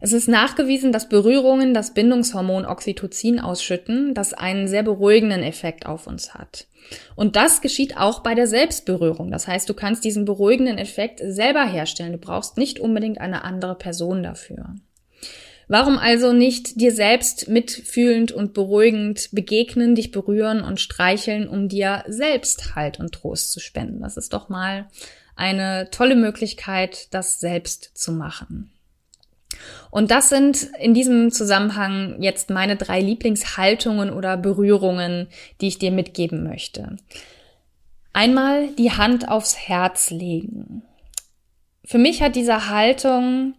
Es 0.00 0.12
ist 0.12 0.26
nachgewiesen, 0.26 0.90
dass 0.90 1.08
Berührungen 1.08 1.72
das 1.72 1.94
Bindungshormon 1.94 2.66
Oxytocin 2.66 3.38
ausschütten, 3.38 4.14
das 4.14 4.34
einen 4.34 4.66
sehr 4.66 4.82
beruhigenden 4.82 5.44
Effekt 5.44 5.86
auf 5.86 6.08
uns 6.08 6.34
hat. 6.34 6.66
Und 7.14 7.36
das 7.36 7.60
geschieht 7.60 7.96
auch 7.96 8.24
bei 8.24 8.34
der 8.34 8.48
Selbstberührung. 8.48 9.30
Das 9.30 9.46
heißt, 9.46 9.68
du 9.68 9.74
kannst 9.74 10.04
diesen 10.04 10.24
beruhigenden 10.24 10.76
Effekt 10.76 11.20
selber 11.24 11.64
herstellen. 11.64 12.10
Du 12.10 12.18
brauchst 12.18 12.56
nicht 12.56 12.80
unbedingt 12.80 13.20
eine 13.20 13.44
andere 13.44 13.76
Person 13.76 14.24
dafür. 14.24 14.74
Warum 15.68 15.98
also 15.98 16.32
nicht 16.32 16.80
dir 16.80 16.92
selbst 16.92 17.48
mitfühlend 17.48 18.32
und 18.32 18.52
beruhigend 18.52 19.30
begegnen, 19.32 19.94
dich 19.94 20.10
berühren 20.10 20.62
und 20.62 20.80
streicheln, 20.80 21.48
um 21.48 21.68
dir 21.68 22.04
selbst 22.08 22.74
Halt 22.74 23.00
und 23.00 23.12
Trost 23.12 23.52
zu 23.52 23.60
spenden? 23.60 24.00
Das 24.00 24.16
ist 24.16 24.32
doch 24.32 24.48
mal 24.48 24.88
eine 25.36 25.88
tolle 25.90 26.16
Möglichkeit, 26.16 27.08
das 27.14 27.40
selbst 27.40 27.90
zu 27.94 28.12
machen. 28.12 28.70
Und 29.90 30.10
das 30.10 30.28
sind 30.28 30.70
in 30.80 30.94
diesem 30.94 31.30
Zusammenhang 31.30 32.16
jetzt 32.20 32.50
meine 32.50 32.76
drei 32.76 33.00
Lieblingshaltungen 33.00 34.10
oder 34.10 34.36
Berührungen, 34.36 35.28
die 35.60 35.68
ich 35.68 35.78
dir 35.78 35.90
mitgeben 35.90 36.42
möchte. 36.42 36.96
Einmal 38.12 38.68
die 38.78 38.92
Hand 38.92 39.28
aufs 39.28 39.56
Herz 39.56 40.10
legen. 40.10 40.82
Für 41.84 41.98
mich 41.98 42.22
hat 42.22 42.36
diese 42.36 42.68
Haltung 42.68 43.54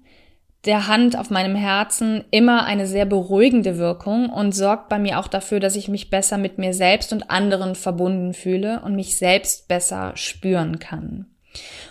der 0.66 0.88
Hand 0.88 1.18
auf 1.18 1.30
meinem 1.30 1.56
Herzen 1.56 2.24
immer 2.32 2.66
eine 2.66 2.88
sehr 2.88 3.06
beruhigende 3.06 3.78
Wirkung 3.78 4.30
und 4.30 4.54
sorgt 4.54 4.88
bei 4.88 4.98
mir 4.98 5.20
auch 5.20 5.28
dafür, 5.28 5.60
dass 5.60 5.76
ich 5.76 5.90
mich 5.90 6.10
besser 6.10 6.38
mit 6.38 6.58
mir 6.58 6.74
selbst 6.74 7.12
und 7.12 7.30
anderen 7.30 7.76
verbunden 7.76 8.34
fühle 8.34 8.82
und 8.84 8.96
mich 8.96 9.18
selbst 9.18 9.68
besser 9.68 10.14
spüren 10.16 10.80
kann. 10.80 11.26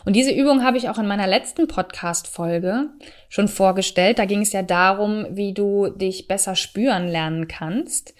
Und 0.04 0.16
diese 0.16 0.32
Übung 0.32 0.64
habe 0.64 0.78
ich 0.78 0.88
auch 0.88 0.98
in 0.98 1.06
meiner 1.06 1.26
letzten 1.26 1.68
Podcast-Folge 1.68 2.88
schon 3.28 3.46
vorgestellt. 3.46 4.18
Da 4.18 4.24
ging 4.24 4.40
es 4.40 4.52
ja 4.52 4.62
darum, 4.62 5.26
wie 5.30 5.52
du 5.52 5.88
dich 5.88 6.26
besser 6.26 6.56
spüren 6.56 7.06
lernen 7.08 7.46
kannst. 7.46 8.14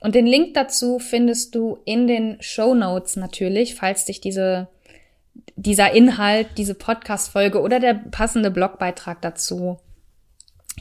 Und 0.00 0.14
den 0.14 0.26
Link 0.26 0.54
dazu 0.54 0.98
findest 0.98 1.54
du 1.54 1.78
in 1.84 2.06
den 2.06 2.38
Show 2.40 2.74
Notes 2.74 3.16
natürlich, 3.16 3.74
falls 3.74 4.06
dich 4.06 4.20
diese, 4.20 4.68
dieser 5.54 5.92
Inhalt, 5.92 6.48
diese 6.56 6.74
Podcast-Folge 6.74 7.60
oder 7.60 7.78
der 7.78 7.94
passende 7.94 8.50
Blogbeitrag 8.50 9.20
dazu 9.22 9.78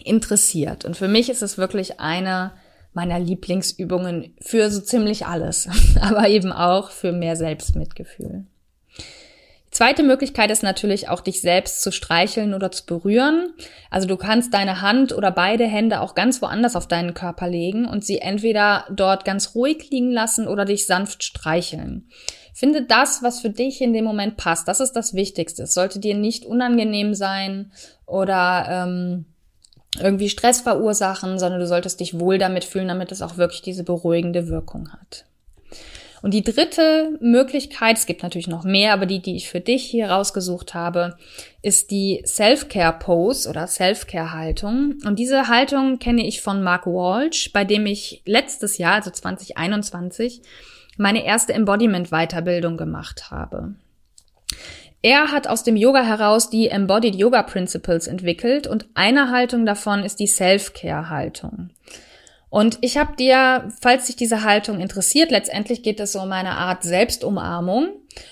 interessiert. 0.05 0.85
Und 0.85 0.97
für 0.97 1.07
mich 1.07 1.29
ist 1.29 1.41
es 1.41 1.57
wirklich 1.57 1.99
eine 1.99 2.53
meiner 2.93 3.19
Lieblingsübungen 3.19 4.35
für 4.41 4.71
so 4.71 4.81
ziemlich 4.81 5.27
alles, 5.27 5.69
aber 6.01 6.27
eben 6.29 6.51
auch 6.51 6.89
für 6.89 7.11
mehr 7.11 7.35
Selbstmitgefühl. 7.35 8.45
Zweite 9.69 10.01
Möglichkeit 10.01 10.49
ist 10.49 10.63
natürlich 10.63 11.07
auch, 11.07 11.21
dich 11.21 11.41
selbst 11.41 11.83
zu 11.83 11.91
streicheln 11.91 12.55
oder 12.55 12.71
zu 12.71 12.87
berühren. 12.87 13.53
Also 13.91 14.07
du 14.07 14.17
kannst 14.17 14.51
deine 14.53 14.81
Hand 14.81 15.13
oder 15.13 15.29
beide 15.29 15.65
Hände 15.65 16.01
auch 16.01 16.15
ganz 16.15 16.41
woanders 16.41 16.75
auf 16.75 16.87
deinen 16.87 17.13
Körper 17.13 17.47
legen 17.47 17.85
und 17.85 18.03
sie 18.03 18.17
entweder 18.17 18.85
dort 18.89 19.23
ganz 19.23 19.53
ruhig 19.53 19.91
liegen 19.91 20.11
lassen 20.11 20.47
oder 20.47 20.65
dich 20.65 20.87
sanft 20.87 21.23
streicheln. 21.23 22.09
Finde 22.55 22.81
das, 22.81 23.21
was 23.21 23.39
für 23.39 23.51
dich 23.51 23.81
in 23.81 23.93
dem 23.93 24.05
Moment 24.05 24.37
passt. 24.37 24.67
Das 24.67 24.79
ist 24.79 24.93
das 24.93 25.13
Wichtigste. 25.13 25.63
Es 25.63 25.75
sollte 25.75 25.99
dir 25.99 26.15
nicht 26.15 26.45
unangenehm 26.45 27.13
sein 27.13 27.71
oder 28.07 28.65
ähm, 28.67 29.25
irgendwie 30.01 30.29
Stress 30.29 30.61
verursachen, 30.61 31.39
sondern 31.39 31.59
du 31.59 31.67
solltest 31.67 31.99
dich 31.99 32.19
wohl 32.19 32.37
damit 32.37 32.63
fühlen, 32.63 32.87
damit 32.87 33.11
es 33.11 33.21
auch 33.21 33.37
wirklich 33.37 33.61
diese 33.61 33.83
beruhigende 33.83 34.47
Wirkung 34.47 34.89
hat. 34.91 35.25
Und 36.21 36.33
die 36.33 36.43
dritte 36.43 37.17
Möglichkeit, 37.21 37.97
es 37.97 38.05
gibt 38.05 38.23
natürlich 38.23 38.47
noch 38.47 38.63
mehr, 38.63 38.93
aber 38.93 39.05
die, 39.05 39.21
die 39.21 39.35
ich 39.35 39.49
für 39.49 39.59
dich 39.59 39.83
hier 39.83 40.09
rausgesucht 40.09 40.73
habe, 40.73 41.15
ist 41.61 41.91
die 41.91 42.23
Self-Care-Pose 42.25 43.47
oder 43.49 43.67
Self-Care-Haltung. 43.67 44.95
Und 45.05 45.19
diese 45.19 45.47
Haltung 45.47 45.99
kenne 45.99 46.25
ich 46.25 46.41
von 46.41 46.63
Mark 46.63 46.87
Walsh, 46.87 47.53
bei 47.53 47.65
dem 47.65 47.85
ich 47.85 48.23
letztes 48.25 48.77
Jahr, 48.79 48.95
also 48.95 49.11
2021, 49.11 50.41
meine 50.97 51.23
erste 51.23 51.53
Embodiment-Weiterbildung 51.53 52.77
gemacht 52.77 53.29
habe. 53.29 53.75
Er 55.01 55.31
hat 55.31 55.47
aus 55.47 55.63
dem 55.63 55.75
Yoga 55.75 56.03
heraus 56.03 56.49
die 56.49 56.69
Embodied 56.69 57.15
Yoga 57.15 57.43
Principles 57.43 58.07
entwickelt 58.07 58.67
und 58.67 58.87
eine 58.93 59.29
Haltung 59.29 59.65
davon 59.65 60.03
ist 60.03 60.19
die 60.19 60.27
Self-Care-Haltung. 60.27 61.69
Und 62.49 62.79
ich 62.81 62.97
habe 62.97 63.15
dir, 63.15 63.67
falls 63.81 64.07
dich 64.07 64.15
diese 64.15 64.43
Haltung 64.43 64.79
interessiert, 64.79 65.31
letztendlich 65.31 65.83
geht 65.83 65.99
es 65.99 66.13
so 66.13 66.21
um 66.21 66.31
eine 66.31 66.51
Art 66.51 66.83
Selbstumarmung. 66.83 67.89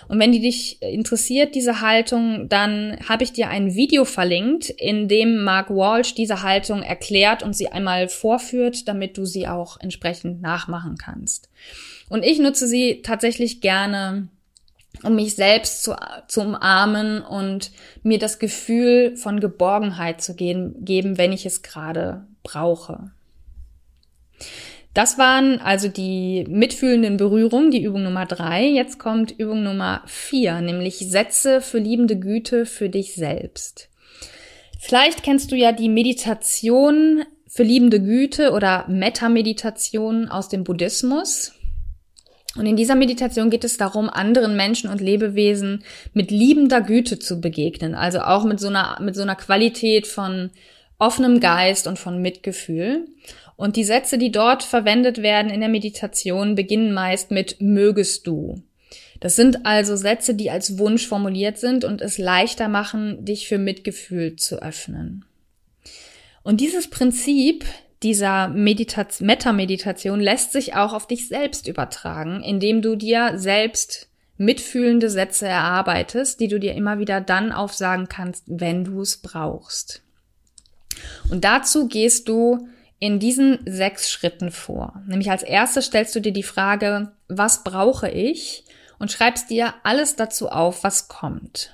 Und 0.08 0.19
wenn 0.19 0.32
die 0.32 0.39
dich 0.39 0.82
interessiert, 0.82 1.54
diese 1.54 1.82
Haltung, 1.82 2.47
dann 2.49 2.97
habe 3.08 3.23
ich 3.23 3.34
dir 3.34 3.49
ein 3.49 3.75
Video 3.75 4.06
verlinkt, 4.06 4.69
in 4.69 5.08
dem 5.08 5.43
Mark 5.43 5.69
Walsh 5.69 6.15
diese 6.15 6.41
Haltung 6.41 6.82
erklärt 6.82 7.43
und 7.43 7.56
sie 7.56 7.67
einmal 7.67 8.08
vorführt, 8.08 8.88
damit 8.88 9.17
du 9.17 9.25
sie 9.25 9.47
auch 9.47 9.80
entsprechend 9.80 10.41
nachmachen 10.41 10.95
kannst. 10.97 11.49
Und 12.10 12.23
ich 12.23 12.39
nutze 12.39 12.67
sie 12.67 13.01
tatsächlich 13.04 13.62
gerne, 13.62 14.30
um 15.03 15.15
mich 15.15 15.36
selbst 15.36 15.84
zu, 15.84 15.95
zu 16.27 16.41
umarmen 16.41 17.21
und 17.21 17.71
mir 18.03 18.19
das 18.19 18.39
Gefühl 18.39 19.15
von 19.17 19.39
Geborgenheit 19.39 20.21
zu 20.21 20.36
geben, 20.36 20.84
geben 20.84 21.17
wenn 21.17 21.31
ich 21.31 21.45
es 21.45 21.62
gerade 21.62 22.25
brauche. 22.43 23.12
Das 24.93 25.17
waren 25.17 25.60
also 25.60 25.89
die 25.89 26.45
mitfühlenden 26.47 27.17
Berührungen, 27.17 27.69
die 27.69 27.84
Übung 27.84 28.03
Nummer 28.03 28.25
drei. 28.25 28.65
Jetzt 28.65 28.97
kommt 28.97 29.31
Übung 29.31 29.62
Nummer 29.62 30.01
vier, 30.05 30.62
nämlich 30.62 30.99
Sätze 30.99 31.60
für 31.60 31.79
liebende 31.79 32.17
Güte 32.17 32.65
für 32.65 32.88
dich 32.88 33.13
selbst. 33.13 33.89
Vielleicht 34.79 35.23
kennst 35.23 35.51
du 35.51 35.58
ja 35.58 35.73
die 35.73 35.89
Meditation 35.89 37.23
für 37.47 37.63
liebende 37.63 38.01
Güte 38.01 38.51
oder 38.51 38.86
Metta-Meditation 38.88 40.29
aus 40.29 40.47
dem 40.47 40.63
Buddhismus. 40.63 41.53
Und 42.57 42.65
in 42.65 42.77
dieser 42.77 42.95
Meditation 42.95 43.49
geht 43.49 43.63
es 43.65 43.77
darum, 43.77 44.09
anderen 44.09 44.55
Menschen 44.55 44.89
und 44.89 45.01
Lebewesen 45.01 45.83
mit 46.13 46.31
liebender 46.31 46.81
Güte 46.81 47.19
zu 47.19 47.41
begegnen. 47.41 47.95
Also 47.95 48.19
auch 48.21 48.45
mit 48.45 48.59
so 48.59 48.67
einer, 48.67 48.97
mit 49.01 49.15
so 49.15 49.21
einer 49.21 49.35
Qualität 49.35 50.07
von 50.07 50.51
offenem 50.97 51.39
Geist 51.39 51.87
und 51.87 51.99
von 51.99 52.21
Mitgefühl. 52.21 53.07
Und 53.57 53.75
die 53.75 53.83
Sätze, 53.83 54.17
die 54.17 54.31
dort 54.31 54.63
verwendet 54.63 55.21
werden 55.21 55.51
in 55.51 55.59
der 55.59 55.69
Meditation, 55.69 56.55
beginnen 56.55 56.93
meist 56.93 57.31
mit 57.31 57.61
mögest 57.61 58.27
du. 58.27 58.61
Das 59.19 59.35
sind 59.35 59.65
also 59.65 59.95
Sätze, 59.95 60.35
die 60.35 60.51
als 60.51 60.77
Wunsch 60.77 61.07
formuliert 61.07 61.57
sind 61.57 61.83
und 61.85 62.01
es 62.01 62.17
leichter 62.17 62.67
machen, 62.67 63.23
dich 63.23 63.47
für 63.47 63.57
Mitgefühl 63.57 64.35
zu 64.35 64.61
öffnen. 64.61 65.25
Und 66.43 66.61
dieses 66.61 66.89
Prinzip 66.89 67.65
dieser 68.05 68.49
Meta-Meditation 68.49 70.19
lässt 70.19 70.51
sich 70.51 70.75
auch 70.75 70.93
auf 70.93 71.07
dich 71.07 71.27
selbst 71.27 71.67
übertragen, 71.67 72.43
indem 72.43 72.83
du 72.83 72.95
dir 72.95 73.33
selbst 73.39 74.09
mitfühlende 74.37 75.09
Sätze 75.09 75.47
erarbeitest, 75.47 76.39
die 76.39 76.47
du 76.47 76.59
dir 76.59 76.75
immer 76.75 76.99
wieder 76.99 77.19
dann 77.19 77.51
aufsagen 77.51 78.07
kannst, 78.07 78.43
wenn 78.45 78.83
du 78.83 79.01
es 79.01 79.17
brauchst. 79.17 80.03
Und 81.31 81.43
dazu 81.43 81.87
gehst 81.87 82.29
du 82.29 82.67
in 82.99 83.17
diesen 83.17 83.59
sechs 83.65 84.11
Schritten 84.11 84.51
vor. 84.51 85.01
Nämlich 85.07 85.31
als 85.31 85.41
erstes 85.41 85.85
stellst 85.85 86.13
du 86.15 86.19
dir 86.19 86.31
die 86.31 86.43
Frage, 86.43 87.11
was 87.27 87.63
brauche 87.63 88.07
ich? 88.09 88.65
Und 88.99 89.11
schreibst 89.11 89.49
dir 89.49 89.73
alles 89.81 90.15
dazu 90.15 90.49
auf, 90.49 90.83
was 90.83 91.07
kommt. 91.07 91.73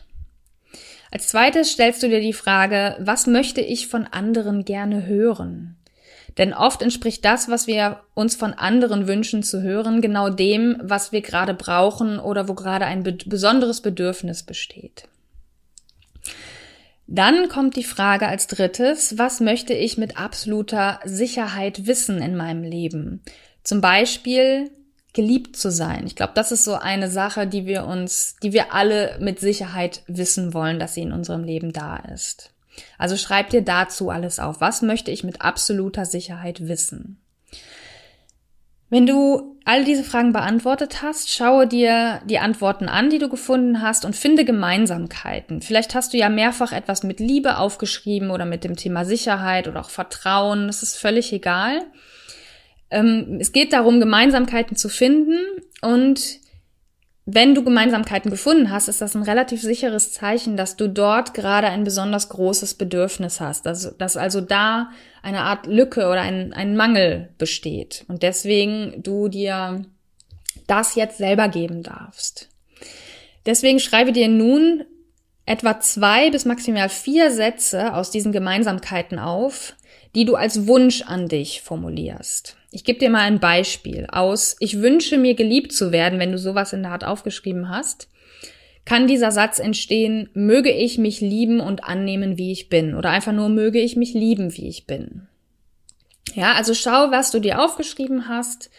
Als 1.12 1.28
zweites 1.28 1.72
stellst 1.72 2.02
du 2.02 2.08
dir 2.08 2.22
die 2.22 2.32
Frage, 2.32 2.96
was 3.02 3.28
möchte 3.28 3.60
ich 3.60 3.88
von 3.88 4.08
anderen 4.08 4.64
gerne 4.64 5.06
hören? 5.06 5.76
Denn 6.38 6.54
oft 6.54 6.82
entspricht 6.82 7.26
das, 7.26 7.50
was 7.50 7.68
wir 7.68 8.02
uns 8.14 8.36
von 8.36 8.54
anderen 8.54 9.08
wünschen 9.08 9.44
zu 9.44 9.62
hören, 9.62 10.02
genau 10.02 10.30
dem, 10.30 10.78
was 10.82 11.12
wir 11.12 11.22
gerade 11.22 11.54
brauchen 11.54 12.20
oder 12.20 12.48
wo 12.48 12.54
gerade 12.54 12.86
ein 12.86 13.04
besonderes 13.04 13.82
Bedürfnis 13.82 14.44
besteht. 14.44 15.08
Dann 17.08 17.50
kommt 17.50 17.76
die 17.76 17.84
Frage 17.84 18.28
als 18.28 18.48
drittes, 18.48 19.18
was 19.18 19.42
möchte 19.42 19.74
ich 19.74 19.98
mit 19.98 20.18
absoluter 20.18 21.02
Sicherheit 21.04 21.86
wissen 21.86 22.22
in 22.22 22.38
meinem 22.38 22.64
Leben? 22.64 23.22
Zum 23.64 23.82
Beispiel 23.82 24.72
geliebt 25.14 25.58
zu 25.58 25.72
sein. 25.72 26.08
Ich 26.08 26.16
glaube, 26.16 26.32
das 26.36 26.54
ist 26.54 26.64
so 26.64 26.76
eine 26.76 27.10
Sache, 27.10 27.48
die 27.48 27.66
wir 27.66 27.86
uns, 27.86 28.38
die 28.42 28.54
wir 28.54 28.74
alle 28.74 29.18
mit 29.20 29.42
Sicherheit 29.42 30.04
wissen 30.08 30.54
wollen, 30.54 30.80
dass 30.80 30.94
sie 30.94 31.02
in 31.02 31.12
unserem 31.12 31.44
Leben 31.44 31.74
da 31.74 31.98
ist. 31.98 32.54
Also 32.98 33.18
schreib 33.18 33.50
dir 33.50 33.62
dazu 33.62 34.10
alles 34.10 34.40
auf. 34.40 34.62
Was 34.62 34.82
möchte 34.82 35.12
ich 35.12 35.24
mit 35.24 35.42
absoluter 35.42 36.06
Sicherheit 36.06 36.68
wissen? 36.68 37.22
Wenn 38.92 39.06
du 39.06 39.58
all 39.64 39.86
diese 39.86 40.04
Fragen 40.04 40.34
beantwortet 40.34 41.02
hast, 41.02 41.32
schaue 41.32 41.66
dir 41.66 42.22
die 42.26 42.40
Antworten 42.40 42.90
an, 42.90 43.10
die 43.10 43.20
du 43.20 43.30
gefunden 43.30 43.82
hast 43.82 44.04
und 44.04 44.18
finde 44.18 44.44
Gemeinsamkeiten. 44.44 45.62
Vielleicht 45.62 45.96
hast 45.96 46.12
du 46.12 46.18
ja 46.18 46.28
mehrfach 46.28 46.74
etwas 46.74 47.04
mit 47.04 47.22
Liebe 47.22 47.58
aufgeschrieben 47.58 48.32
oder 48.32 48.44
mit 48.44 48.66
dem 48.66 48.76
Thema 48.76 49.06
Sicherheit 49.06 49.70
oder 49.70 49.80
auch 49.80 49.90
Vertrauen. 49.90 50.68
Das 50.68 50.84
ist 50.84 50.98
völlig 50.98 51.32
egal. 51.32 51.86
Ähm, 52.90 53.38
es 53.40 53.54
geht 53.54 53.72
darum, 53.72 54.02
Gemeinsamkeiten 54.02 54.76
zu 54.76 54.90
finden 54.90 55.40
und 55.82 56.41
wenn 57.26 57.54
du 57.54 57.64
Gemeinsamkeiten 57.64 58.32
gefunden 58.32 58.72
hast, 58.72 58.88
ist 58.88 59.02
das 59.02 59.16
ein 59.16 59.24
relativ 59.24 59.62
sicheres 59.62 60.12
Zeichen, 60.12 60.58
dass 60.58 60.76
du 60.76 60.90
dort 60.90 61.34
gerade 61.34 61.68
ein 61.68 61.84
besonders 61.84 62.30
großes 62.30 62.74
Bedürfnis 62.74 63.40
hast, 63.40 63.66
dass, 63.66 63.96
dass 63.98 64.18
also 64.18 64.42
da 64.42 64.90
eine 65.22 65.42
Art 65.42 65.68
Lücke 65.68 66.08
oder 66.08 66.22
ein, 66.22 66.52
ein 66.54 66.76
Mangel 66.76 67.30
besteht 67.38 68.06
und 68.08 68.24
deswegen 68.24 69.04
du 69.04 69.28
dir 69.28 69.86
das 70.66 70.96
jetzt 70.96 71.18
selber 71.18 71.48
geben 71.48 71.84
darfst. 71.84 72.50
Deswegen 73.46 73.80
schreibe 73.80 74.14
dir 74.14 74.28
nun 74.28 74.84
etwa 75.46 75.80
zwei 75.80 76.30
bis 76.32 76.46
maximal 76.46 76.90
vier 76.90 77.32
Sätze 77.32 77.94
aus 77.94 78.10
diesen 78.12 78.32
Gemeinsamkeiten 78.32 79.20
auf, 79.20 79.76
die 80.16 80.26
du 80.26 80.36
als 80.36 80.68
Wunsch 80.68 81.04
an 81.04 81.28
dich 81.28 81.62
formulierst. 81.62 82.58
Ich 82.72 82.84
gebe 82.84 83.00
dir 83.00 83.10
mal 83.10 83.22
ein 83.22 83.40
Beispiel 83.40 84.08
aus 84.12 84.56
Ich 84.60 84.82
wünsche 84.82 85.18
mir 85.18 85.36
geliebt 85.36 85.74
zu 85.74 85.92
werden, 85.92 86.20
wenn 86.20 86.32
du 86.32 86.38
sowas 86.38 86.74
in 86.74 86.84
der 86.84 86.92
Art 86.92 87.04
aufgeschrieben 87.04 87.70
hast. 87.70 88.10
Kann 88.86 89.08
dieser 89.08 89.32
Satz 89.32 89.60
entstehen, 89.60 90.30
möge 90.34 90.72
ich 90.72 90.98
mich 90.98 91.22
lieben 91.22 91.60
und 91.60 91.84
annehmen, 91.84 92.38
wie 92.38 92.52
ich 92.52 92.70
bin? 92.70 92.96
Oder 92.96 93.12
einfach 93.12 93.32
nur, 93.32 93.50
möge 93.50 93.80
ich 93.80 93.96
mich 93.96 94.14
lieben, 94.14 94.56
wie 94.58 94.68
ich 94.68 94.88
bin? 94.88 95.28
Ja, 96.34 96.54
also 96.54 96.74
schau, 96.74 97.12
was 97.12 97.32
du 97.32 97.40
dir 97.40 97.64
aufgeschrieben 97.64 98.28
hast 98.28 98.70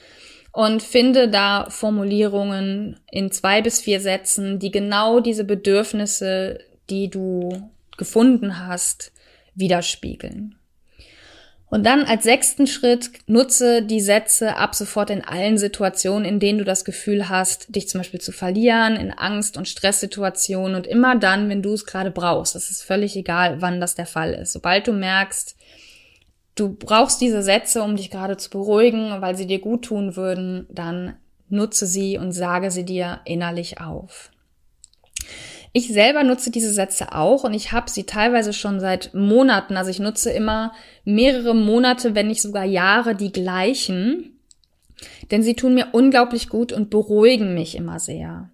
und 0.52 0.82
finde 0.82 1.28
da 1.28 1.66
Formulierungen 1.68 3.00
in 3.10 3.30
zwei 3.30 3.62
bis 3.62 3.80
vier 3.80 4.00
Sätzen, 4.00 4.58
die 4.58 4.70
genau 4.70 5.20
diese 5.20 5.44
Bedürfnisse, 5.44 6.60
die 6.90 7.08
du 7.08 7.70
gefunden 7.96 8.66
hast, 8.66 9.12
widerspiegeln. 9.54 10.56
Und 11.72 11.86
dann 11.86 12.04
als 12.04 12.24
sechsten 12.24 12.66
Schritt 12.66 13.12
nutze 13.26 13.80
die 13.80 14.02
Sätze 14.02 14.58
ab 14.58 14.74
sofort 14.74 15.08
in 15.08 15.24
allen 15.24 15.56
Situationen, 15.56 16.26
in 16.26 16.38
denen 16.38 16.58
du 16.58 16.64
das 16.64 16.84
Gefühl 16.84 17.30
hast, 17.30 17.74
dich 17.74 17.88
zum 17.88 18.00
Beispiel 18.00 18.20
zu 18.20 18.30
verlieren, 18.30 18.94
in 18.94 19.10
Angst- 19.10 19.56
und 19.56 19.66
Stresssituationen 19.66 20.76
und 20.76 20.86
immer 20.86 21.16
dann, 21.16 21.48
wenn 21.48 21.62
du 21.62 21.72
es 21.72 21.86
gerade 21.86 22.10
brauchst. 22.10 22.56
Es 22.56 22.70
ist 22.70 22.82
völlig 22.82 23.16
egal, 23.16 23.62
wann 23.62 23.80
das 23.80 23.94
der 23.94 24.04
Fall 24.04 24.34
ist. 24.34 24.52
Sobald 24.52 24.86
du 24.86 24.92
merkst, 24.92 25.56
du 26.56 26.74
brauchst 26.74 27.22
diese 27.22 27.42
Sätze, 27.42 27.82
um 27.82 27.96
dich 27.96 28.10
gerade 28.10 28.36
zu 28.36 28.50
beruhigen, 28.50 29.22
weil 29.22 29.34
sie 29.34 29.46
dir 29.46 29.58
gut 29.58 29.86
tun 29.86 30.14
würden, 30.14 30.66
dann 30.68 31.16
nutze 31.48 31.86
sie 31.86 32.18
und 32.18 32.32
sage 32.32 32.70
sie 32.70 32.84
dir 32.84 33.20
innerlich 33.24 33.80
auf. 33.80 34.30
Ich 35.72 35.88
selber 35.88 36.22
nutze 36.22 36.50
diese 36.50 36.72
Sätze 36.72 37.12
auch 37.12 37.44
und 37.44 37.54
ich 37.54 37.72
habe 37.72 37.90
sie 37.90 38.04
teilweise 38.04 38.52
schon 38.52 38.78
seit 38.78 39.14
Monaten. 39.14 39.76
Also 39.76 39.90
ich 39.90 40.00
nutze 40.00 40.30
immer 40.30 40.72
mehrere 41.04 41.54
Monate, 41.54 42.14
wenn 42.14 42.26
nicht 42.28 42.42
sogar 42.42 42.64
Jahre 42.64 43.14
die 43.14 43.32
gleichen, 43.32 44.38
denn 45.30 45.42
sie 45.42 45.54
tun 45.54 45.74
mir 45.74 45.88
unglaublich 45.92 46.50
gut 46.50 46.72
und 46.72 46.90
beruhigen 46.90 47.54
mich 47.54 47.74
immer 47.74 47.98
sehr. 47.98 48.50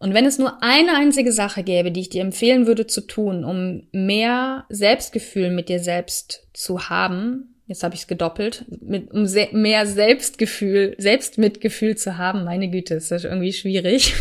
Und 0.00 0.14
wenn 0.14 0.26
es 0.26 0.38
nur 0.38 0.62
eine 0.62 0.96
einzige 0.96 1.32
Sache 1.32 1.62
gäbe, 1.62 1.90
die 1.90 2.00
ich 2.00 2.08
dir 2.08 2.22
empfehlen 2.22 2.66
würde 2.66 2.86
zu 2.86 3.02
tun, 3.02 3.44
um 3.44 3.86
mehr 3.92 4.64
Selbstgefühl 4.68 5.50
mit 5.50 5.68
dir 5.68 5.80
selbst 5.80 6.46
zu 6.52 6.88
haben, 6.88 7.54
jetzt 7.68 7.82
habe 7.82 7.94
ich 7.94 8.02
es 8.02 8.06
gedoppelt, 8.06 8.64
mit, 8.80 9.12
um 9.12 9.26
se 9.26 9.48
mehr 9.52 9.86
Selbstgefühl, 9.86 10.96
Selbstmitgefühl 10.98 11.96
zu 11.96 12.16
haben. 12.16 12.44
Meine 12.44 12.68
Güte, 12.70 12.94
ist 12.94 13.10
das 13.10 13.24
irgendwie 13.24 13.52
schwierig. 13.52 14.14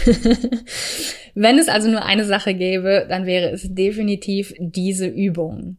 Wenn 1.33 1.57
es 1.57 1.69
also 1.69 1.89
nur 1.89 2.05
eine 2.05 2.25
Sache 2.25 2.53
gäbe, 2.53 3.05
dann 3.09 3.25
wäre 3.25 3.49
es 3.49 3.73
definitiv 3.73 4.53
diese 4.59 5.07
Übung. 5.07 5.77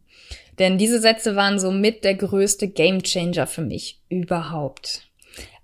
Denn 0.57 0.77
diese 0.77 0.99
Sätze 0.99 1.35
waren 1.35 1.59
so 1.59 1.71
mit 1.71 2.03
der 2.03 2.15
größte 2.15 2.67
Gamechanger 2.67 3.47
für 3.47 3.61
mich 3.61 3.99
überhaupt. 4.09 5.03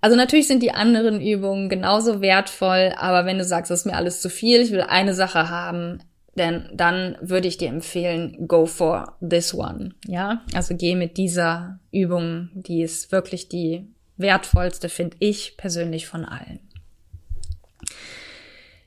Also 0.00 0.16
natürlich 0.16 0.46
sind 0.46 0.62
die 0.62 0.70
anderen 0.70 1.20
Übungen 1.20 1.68
genauso 1.68 2.20
wertvoll, 2.20 2.94
aber 2.96 3.26
wenn 3.26 3.38
du 3.38 3.44
sagst, 3.44 3.70
das 3.70 3.80
ist 3.80 3.86
mir 3.86 3.96
alles 3.96 4.20
zu 4.20 4.30
viel, 4.30 4.60
ich 4.60 4.70
will 4.70 4.82
eine 4.82 5.14
Sache 5.14 5.50
haben, 5.50 5.98
denn 6.36 6.68
dann 6.74 7.16
würde 7.20 7.48
ich 7.48 7.58
dir 7.58 7.68
empfehlen, 7.68 8.46
go 8.46 8.66
for 8.66 9.16
this 9.26 9.54
one. 9.54 9.94
Ja, 10.06 10.44
also 10.54 10.76
geh 10.76 10.94
mit 10.94 11.16
dieser 11.16 11.80
Übung, 11.92 12.50
die 12.54 12.82
ist 12.82 13.12
wirklich 13.12 13.48
die 13.48 13.86
wertvollste, 14.16 14.88
finde 14.88 15.16
ich 15.20 15.56
persönlich 15.56 16.06
von 16.06 16.24
allen. 16.24 16.60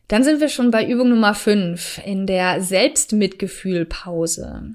Dann 0.09 0.23
sind 0.23 0.41
wir 0.41 0.49
schon 0.49 0.71
bei 0.71 0.87
Übung 0.87 1.09
Nummer 1.09 1.35
5 1.35 2.01
in 2.03 2.25
der 2.25 2.61
Selbstmitgefühlpause. 2.61 4.73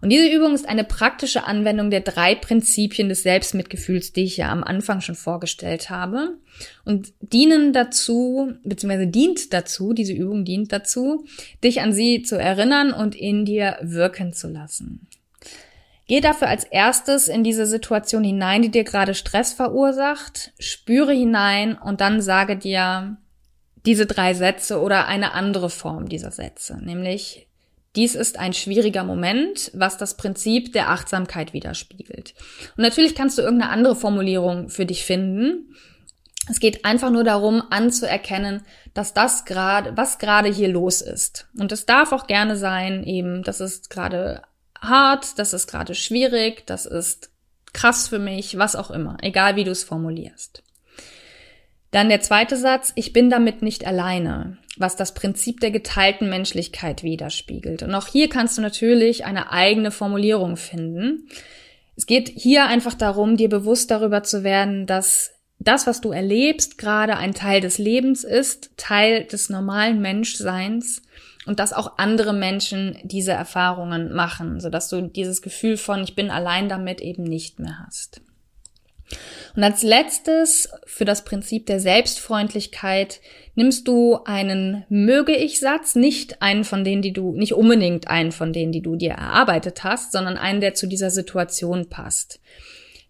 Und 0.00 0.10
diese 0.10 0.28
Übung 0.28 0.54
ist 0.54 0.68
eine 0.68 0.82
praktische 0.82 1.44
Anwendung 1.44 1.90
der 1.90 2.00
drei 2.00 2.34
Prinzipien 2.34 3.08
des 3.08 3.22
Selbstmitgefühls, 3.22 4.12
die 4.12 4.24
ich 4.24 4.38
ja 4.38 4.50
am 4.50 4.64
Anfang 4.64 5.00
schon 5.00 5.14
vorgestellt 5.14 5.88
habe. 5.88 6.36
Und 6.84 7.12
dienen 7.20 7.72
dazu, 7.72 8.54
beziehungsweise 8.64 9.06
dient 9.06 9.52
dazu, 9.52 9.92
diese 9.92 10.14
Übung 10.14 10.44
dient 10.44 10.72
dazu, 10.72 11.26
dich 11.62 11.80
an 11.80 11.92
sie 11.92 12.24
zu 12.24 12.36
erinnern 12.36 12.92
und 12.92 13.14
in 13.14 13.44
dir 13.44 13.78
wirken 13.82 14.32
zu 14.32 14.48
lassen. 14.48 15.06
Geh 16.08 16.20
dafür 16.20 16.48
als 16.48 16.64
erstes 16.64 17.28
in 17.28 17.44
diese 17.44 17.66
Situation 17.66 18.24
hinein, 18.24 18.62
die 18.62 18.70
dir 18.70 18.82
gerade 18.82 19.14
Stress 19.14 19.52
verursacht, 19.52 20.52
spüre 20.58 21.12
hinein 21.12 21.78
und 21.78 22.00
dann 22.00 22.20
sage 22.20 22.56
dir 22.56 23.16
diese 23.86 24.06
drei 24.06 24.34
Sätze 24.34 24.80
oder 24.80 25.06
eine 25.06 25.32
andere 25.32 25.70
Form 25.70 26.08
dieser 26.08 26.30
Sätze, 26.30 26.78
nämlich 26.82 27.48
dies 27.94 28.14
ist 28.14 28.38
ein 28.38 28.54
schwieriger 28.54 29.04
Moment, 29.04 29.70
was 29.74 29.98
das 29.98 30.16
Prinzip 30.16 30.72
der 30.72 30.88
Achtsamkeit 30.88 31.52
widerspiegelt. 31.52 32.34
Und 32.76 32.82
natürlich 32.82 33.14
kannst 33.14 33.36
du 33.36 33.42
irgendeine 33.42 33.70
andere 33.70 33.96
Formulierung 33.96 34.70
für 34.70 34.86
dich 34.86 35.04
finden. 35.04 35.74
Es 36.48 36.58
geht 36.58 36.86
einfach 36.86 37.10
nur 37.10 37.22
darum, 37.22 37.62
anzuerkennen, 37.70 38.62
dass 38.94 39.12
das 39.12 39.44
gerade, 39.44 39.94
was 39.94 40.18
gerade 40.18 40.48
hier 40.48 40.68
los 40.68 41.02
ist. 41.02 41.46
Und 41.58 41.70
es 41.70 41.84
darf 41.84 42.12
auch 42.12 42.26
gerne 42.26 42.56
sein, 42.56 43.04
eben, 43.04 43.42
das 43.42 43.60
ist 43.60 43.90
gerade 43.90 44.42
hart, 44.80 45.38
das 45.38 45.52
ist 45.52 45.66
gerade 45.66 45.94
schwierig, 45.94 46.66
das 46.66 46.86
ist 46.86 47.30
krass 47.74 48.08
für 48.08 48.18
mich, 48.18 48.58
was 48.58 48.74
auch 48.74 48.90
immer, 48.90 49.18
egal 49.20 49.56
wie 49.56 49.64
du 49.64 49.70
es 49.70 49.84
formulierst. 49.84 50.62
Dann 51.92 52.08
der 52.08 52.20
zweite 52.20 52.56
Satz, 52.56 52.92
ich 52.96 53.12
bin 53.12 53.30
damit 53.30 53.62
nicht 53.62 53.86
alleine 53.86 54.58
was 54.76 54.96
das 54.96 55.14
Prinzip 55.14 55.60
der 55.60 55.70
geteilten 55.70 56.28
Menschlichkeit 56.28 57.02
widerspiegelt. 57.02 57.82
Und 57.82 57.94
auch 57.94 58.06
hier 58.06 58.28
kannst 58.28 58.56
du 58.56 58.62
natürlich 58.62 59.24
eine 59.24 59.52
eigene 59.52 59.90
Formulierung 59.90 60.56
finden. 60.56 61.28
Es 61.96 62.06
geht 62.06 62.28
hier 62.28 62.66
einfach 62.66 62.94
darum, 62.94 63.36
dir 63.36 63.48
bewusst 63.48 63.90
darüber 63.90 64.22
zu 64.22 64.44
werden, 64.44 64.86
dass 64.86 65.32
das, 65.58 65.86
was 65.86 66.00
du 66.00 66.10
erlebst, 66.10 66.78
gerade 66.78 67.16
ein 67.16 67.34
Teil 67.34 67.60
des 67.60 67.78
Lebens 67.78 68.24
ist, 68.24 68.70
Teil 68.76 69.24
des 69.24 69.50
normalen 69.50 70.00
Menschseins 70.00 71.02
und 71.46 71.60
dass 71.60 71.72
auch 71.72 71.98
andere 71.98 72.32
Menschen 72.32 72.98
diese 73.04 73.32
Erfahrungen 73.32 74.12
machen, 74.12 74.58
sodass 74.58 74.88
du 74.88 75.02
dieses 75.02 75.42
Gefühl 75.42 75.76
von 75.76 76.02
ich 76.02 76.14
bin 76.14 76.30
allein 76.30 76.68
damit 76.68 77.00
eben 77.00 77.22
nicht 77.22 77.60
mehr 77.60 77.78
hast. 77.86 78.22
Und 79.54 79.64
als 79.64 79.82
letztes 79.82 80.70
für 80.86 81.04
das 81.04 81.24
Prinzip 81.24 81.66
der 81.66 81.80
Selbstfreundlichkeit 81.80 83.20
nimmst 83.54 83.86
du 83.86 84.18
einen 84.24 84.84
möge 84.88 85.36
ich 85.36 85.60
Satz, 85.60 85.94
nicht 85.94 86.40
einen 86.40 86.64
von 86.64 86.84
denen, 86.84 87.02
die 87.02 87.12
du, 87.12 87.34
nicht 87.34 87.54
unbedingt 87.54 88.08
einen 88.08 88.32
von 88.32 88.52
denen, 88.52 88.72
die 88.72 88.82
du 88.82 88.96
dir 88.96 89.12
erarbeitet 89.12 89.84
hast, 89.84 90.12
sondern 90.12 90.38
einen, 90.38 90.60
der 90.60 90.74
zu 90.74 90.86
dieser 90.86 91.10
Situation 91.10 91.88
passt. 91.88 92.40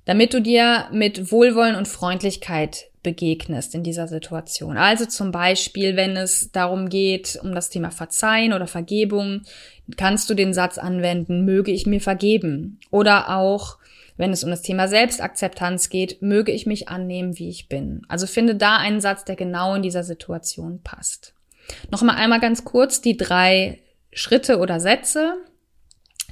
Damit 0.05 0.35
du 0.35 0.41
dir 0.41 0.89
mit 0.93 1.31
Wohlwollen 1.31 1.77
und 1.77 1.87
Freundlichkeit 1.87 2.89
begegnest 3.03 3.75
in 3.75 3.83
dieser 3.83 4.07
Situation. 4.09 4.77
Also 4.77 5.07
zum 5.07 5.33
Beispiel, 5.33 5.97
wenn 5.97 6.17
es 6.17 6.51
darum 6.53 6.89
geht, 6.89 7.39
um 7.43 7.55
das 7.55 7.69
Thema 7.69 7.91
Verzeihen 7.91 8.53
oder 8.53 8.67
Vergebung, 8.67 9.43
kannst 9.97 10.31
du 10.31 10.35
den 10.35 10.55
Satz 10.55 10.79
anwenden, 10.79 11.45
möge 11.45 11.73
ich 11.73 11.87
mir 11.87 12.01
vergeben. 12.01 12.79
Oder 12.91 13.37
auch, 13.37 13.79
wenn 14.17 14.33
es 14.33 14.45
um 14.45 14.51
das 14.51 14.63
Thema 14.63 14.89
Selbstakzeptanz 14.89 15.89
geht, 15.89 16.23
möge 16.23 16.53
ich 16.53 16.67
mich 16.67 16.89
annehmen, 16.89 17.39
wie 17.39 17.49
ich 17.49 17.69
bin. 17.69 18.03
Also 18.09 18.27
finde 18.27 18.55
da 18.55 18.77
einen 18.77 19.01
Satz, 19.01 19.25
der 19.25 19.37
genau 19.37 19.75
in 19.75 19.83
dieser 19.83 20.05
Situation 20.05 20.81
passt. 20.83 21.35
Noch 21.91 22.03
mal 22.03 22.17
einmal 22.17 22.41
ganz 22.41 22.65
kurz 22.65 23.01
die 23.01 23.17
drei 23.17 23.81
Schritte 24.13 24.59
oder 24.59 24.81
Sätze. 24.81 25.35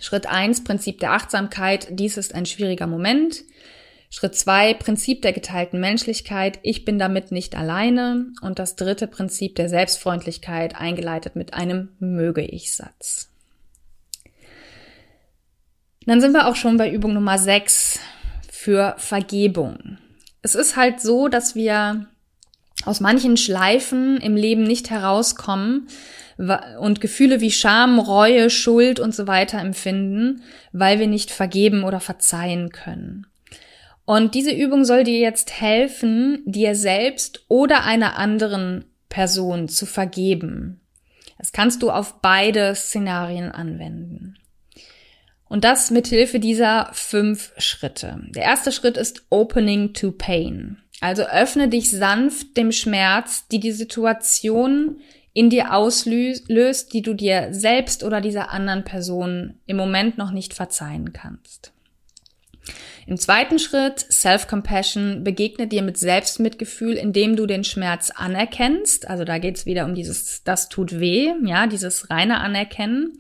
Schritt 0.01 0.27
eins 0.27 0.65
Prinzip 0.65 1.01
der 1.01 1.13
Achtsamkeit. 1.13 1.89
Dies 1.91 2.17
ist 2.17 2.35
ein 2.35 2.47
schwieriger 2.47 2.87
Moment. 2.87 3.45
Schritt 4.11 4.35
zwei 4.35 4.75
Prinzip 4.75 5.23
der 5.23 5.33
geteilten 5.33 5.79
Menschlichkeit. 5.79 6.59
Ich 6.63 6.85
bin 6.85 6.99
damit 6.99 7.31
nicht 7.31 7.57
alleine. 7.57 8.27
Und 8.43 8.59
das 8.59 8.77
dritte 8.77 9.07
Prinzip 9.07 9.55
der 9.55 9.69
Selbstfreundlichkeit, 9.69 10.75
eingeleitet 10.75 11.37
mit 11.37 11.55
einem 11.55 11.91
Möge 12.01 12.43
ich 12.43 12.75
Satz. 12.75 13.30
Dann 16.11 16.21
sind 16.21 16.33
wir 16.33 16.49
auch 16.49 16.57
schon 16.57 16.77
bei 16.77 16.91
Übung 16.91 17.15
Nummer 17.15 17.39
6 17.39 18.01
für 18.51 18.97
Vergebung. 18.99 19.97
Es 20.43 20.57
ist 20.57 20.75
halt 20.75 21.01
so, 21.01 21.29
dass 21.29 21.55
wir 21.55 22.09
aus 22.85 22.99
manchen 22.99 23.37
Schleifen 23.37 24.17
im 24.17 24.35
Leben 24.35 24.65
nicht 24.65 24.91
herauskommen 24.91 25.87
und 26.81 27.01
Gefühle 27.01 27.41
wie 27.41 27.53
Scham, 27.53 28.01
Reue, 28.01 28.51
Schuld 28.51 28.99
und 28.99 29.15
so 29.15 29.29
weiter 29.29 29.61
empfinden, 29.61 30.43
weil 30.73 30.99
wir 30.99 31.07
nicht 31.07 31.31
vergeben 31.31 31.85
oder 31.85 32.01
verzeihen 32.01 32.71
können. 32.71 33.29
Und 34.05 34.35
diese 34.35 34.51
Übung 34.51 34.85
soll 34.85 35.05
dir 35.05 35.21
jetzt 35.21 35.61
helfen, 35.61 36.43
dir 36.45 36.75
selbst 36.75 37.45
oder 37.47 37.85
einer 37.85 38.19
anderen 38.19 38.85
Person 39.09 39.69
zu 39.69 39.87
vergeben. 39.87 40.81
Das 41.39 41.53
kannst 41.53 41.85
du 41.85 41.93
auf 41.93 42.21
beide 42.21 42.75
Szenarien 42.75 43.53
anwenden. 43.53 44.40
Und 45.51 45.65
das 45.65 45.91
mit 45.91 46.07
Hilfe 46.07 46.39
dieser 46.39 46.91
fünf 46.93 47.53
Schritte. 47.59 48.21
Der 48.29 48.45
erste 48.45 48.71
Schritt 48.71 48.97
ist 48.97 49.25
Opening 49.31 49.93
to 49.95 50.13
Pain. 50.13 50.79
Also 51.01 51.25
öffne 51.25 51.69
dich 51.69 51.91
sanft 51.91 52.57
dem 52.57 52.71
Schmerz, 52.71 53.49
die 53.49 53.59
die 53.59 53.73
Situation 53.73 55.01
in 55.33 55.51
dir 55.51 55.75
auslöst, 55.75 56.93
die 56.93 57.03
du 57.03 57.15
dir 57.15 57.49
selbst 57.51 58.05
oder 58.05 58.21
dieser 58.21 58.51
anderen 58.51 58.85
Person 58.85 59.55
im 59.67 59.77
Moment 59.77 60.19
noch 60.19 60.31
nicht 60.31 60.55
verzeihen 60.55 61.13
kannst. 61.13 61.73
Im 63.11 63.19
zweiten 63.19 63.59
Schritt, 63.59 64.07
Self-Compassion, 64.09 65.25
begegne 65.25 65.67
dir 65.67 65.83
mit 65.83 65.99
Selbstmitgefühl, 65.99 66.93
indem 66.93 67.35
du 67.35 67.47
den 67.47 67.65
Schmerz 67.65 68.13
anerkennst. 68.15 69.11
Also 69.11 69.25
da 69.25 69.39
geht's 69.39 69.67
wieder 69.67 69.85
um 69.85 69.97
dieses, 69.97 70.45
das 70.45 70.69
tut 70.69 71.01
weh, 71.01 71.33
ja, 71.45 71.67
dieses 71.67 72.09
reine 72.09 72.39
Anerkennen 72.39 73.19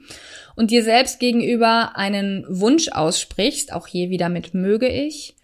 und 0.54 0.70
dir 0.70 0.84
selbst 0.84 1.18
gegenüber 1.18 1.96
einen 1.96 2.46
Wunsch 2.48 2.86
aussprichst, 2.92 3.72
auch 3.72 3.88
hier 3.88 4.10
wieder 4.10 4.28
mit 4.28 4.54
möge 4.54 4.86
ich. 4.86 5.34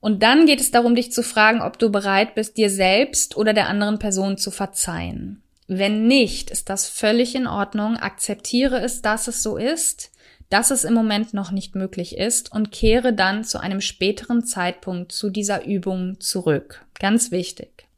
Und 0.00 0.22
dann 0.22 0.46
geht 0.46 0.62
es 0.62 0.70
darum, 0.70 0.94
dich 0.94 1.12
zu 1.12 1.22
fragen, 1.22 1.60
ob 1.60 1.78
du 1.78 1.92
bereit 1.92 2.34
bist, 2.34 2.56
dir 2.56 2.70
selbst 2.70 3.36
oder 3.36 3.52
der 3.52 3.68
anderen 3.68 3.98
Person 3.98 4.38
zu 4.38 4.50
verzeihen. 4.50 5.42
Wenn 5.66 6.06
nicht, 6.06 6.50
ist 6.50 6.70
das 6.70 6.88
völlig 6.88 7.34
in 7.34 7.46
Ordnung. 7.46 7.98
Akzeptiere 7.98 8.80
es, 8.80 9.02
dass 9.02 9.28
es 9.28 9.42
so 9.42 9.58
ist, 9.58 10.10
dass 10.54 10.70
es 10.70 10.84
im 10.84 10.94
Moment 10.94 11.34
noch 11.34 11.50
nicht 11.50 11.74
möglich 11.74 12.16
ist 12.16 12.52
und 12.52 12.70
kehre 12.70 13.12
dann 13.12 13.42
zu 13.42 13.58
einem 13.58 13.80
späteren 13.80 14.44
Zeitpunkt 14.44 15.10
zu 15.10 15.28
dieser 15.28 15.64
Übung 15.66 16.20
zurück. 16.20 16.86
Ganz 17.00 17.32
wichtig. 17.32 17.88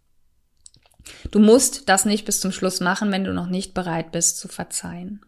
Du 1.30 1.38
musst 1.38 1.90
das 1.90 2.06
nicht 2.06 2.24
bis 2.24 2.40
zum 2.40 2.52
Schluss 2.52 2.80
machen, 2.80 3.12
wenn 3.12 3.24
du 3.24 3.34
noch 3.34 3.48
nicht 3.48 3.74
bereit 3.74 4.10
bist 4.10 4.38
zu 4.38 4.48
verzeihen. 4.48 5.20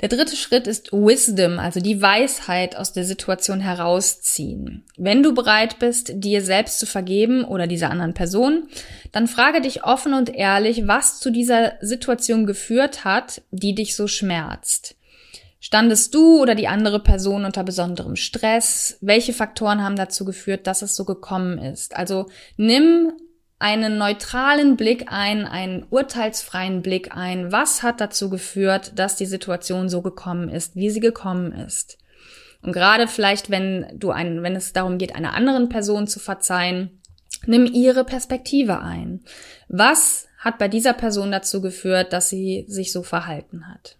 Der 0.00 0.08
dritte 0.08 0.36
Schritt 0.36 0.68
ist 0.68 0.92
Wisdom, 0.92 1.58
also 1.58 1.80
die 1.80 2.00
Weisheit 2.00 2.76
aus 2.76 2.92
der 2.92 3.04
Situation 3.04 3.58
herausziehen. 3.58 4.84
Wenn 4.96 5.24
du 5.24 5.34
bereit 5.34 5.80
bist, 5.80 6.12
dir 6.14 6.44
selbst 6.44 6.78
zu 6.78 6.86
vergeben 6.86 7.42
oder 7.42 7.66
dieser 7.66 7.90
anderen 7.90 8.14
Person, 8.14 8.68
dann 9.10 9.26
frage 9.26 9.60
dich 9.60 9.82
offen 9.82 10.14
und 10.14 10.32
ehrlich, 10.32 10.86
was 10.86 11.18
zu 11.18 11.32
dieser 11.32 11.72
Situation 11.80 12.46
geführt 12.46 13.04
hat, 13.04 13.42
die 13.50 13.74
dich 13.74 13.96
so 13.96 14.06
schmerzt. 14.06 14.94
Standest 15.64 16.12
du 16.12 16.42
oder 16.42 16.56
die 16.56 16.66
andere 16.66 16.98
Person 16.98 17.44
unter 17.44 17.62
besonderem 17.62 18.16
Stress? 18.16 18.98
Welche 19.00 19.32
Faktoren 19.32 19.80
haben 19.80 19.94
dazu 19.94 20.24
geführt, 20.24 20.66
dass 20.66 20.82
es 20.82 20.96
so 20.96 21.04
gekommen 21.04 21.58
ist? 21.58 21.94
Also 21.94 22.28
nimm 22.56 23.12
einen 23.60 23.96
neutralen 23.96 24.76
Blick 24.76 25.04
ein, 25.06 25.46
einen 25.46 25.86
urteilsfreien 25.88 26.82
Blick 26.82 27.16
ein. 27.16 27.52
Was 27.52 27.84
hat 27.84 28.00
dazu 28.00 28.28
geführt, 28.28 28.98
dass 28.98 29.14
die 29.14 29.24
Situation 29.24 29.88
so 29.88 30.02
gekommen 30.02 30.48
ist, 30.48 30.74
wie 30.74 30.90
sie 30.90 30.98
gekommen 30.98 31.52
ist? 31.52 31.96
Und 32.62 32.72
gerade 32.72 33.06
vielleicht, 33.06 33.48
wenn 33.48 33.86
du 33.94 34.10
ein, 34.10 34.42
wenn 34.42 34.56
es 34.56 34.72
darum 34.72 34.98
geht, 34.98 35.14
einer 35.14 35.32
anderen 35.32 35.68
Person 35.68 36.08
zu 36.08 36.18
verzeihen, 36.18 37.00
nimm 37.46 37.66
ihre 37.66 38.02
Perspektive 38.02 38.80
ein. 38.80 39.20
Was 39.68 40.26
hat 40.38 40.58
bei 40.58 40.66
dieser 40.66 40.92
Person 40.92 41.30
dazu 41.30 41.62
geführt, 41.62 42.12
dass 42.12 42.28
sie 42.28 42.64
sich 42.66 42.90
so 42.90 43.04
verhalten 43.04 43.68
hat? 43.68 43.96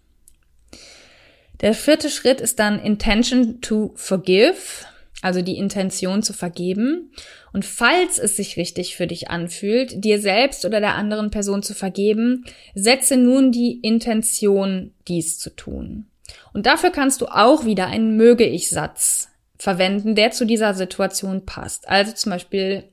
Der 1.63 1.75
vierte 1.75 2.11
Schritt 2.11 2.41
ist 2.41 2.59
dann 2.59 2.81
Intention 2.81 3.61
to 3.61 3.93
Forgive, 3.95 4.85
also 5.23 5.43
die 5.43 5.57
Intention 5.57 6.23
zu 6.23 6.33
vergeben. 6.33 7.13
Und 7.53 7.65
falls 7.65 8.19
es 8.19 8.37
sich 8.37 8.57
richtig 8.57 8.97
für 8.97 9.07
dich 9.07 9.31
anfühlt, 9.31 10.05
dir 10.05 10.21
selbst 10.21 10.65
oder 10.65 10.81
der 10.81 10.95
anderen 10.95 11.31
Person 11.31 11.63
zu 11.63 11.75
vergeben, 11.75 12.45
setze 12.75 13.17
nun 13.17 13.53
die 13.53 13.79
Intention, 13.81 14.93
dies 15.07 15.39
zu 15.39 15.51
tun. 15.51 16.07
Und 16.53 16.67
dafür 16.67 16.91
kannst 16.91 17.21
du 17.21 17.27
auch 17.27 17.65
wieder 17.65 17.87
einen 17.87 18.17
Möge-ich-Satz 18.17 19.29
verwenden, 19.57 20.17
der 20.17 20.33
zu 20.33 20.45
dieser 20.45 20.75
Situation 20.75 21.47
passt. 21.47 21.89
Also 21.89 22.13
zum 22.13 22.31
Beispiel, 22.31 22.85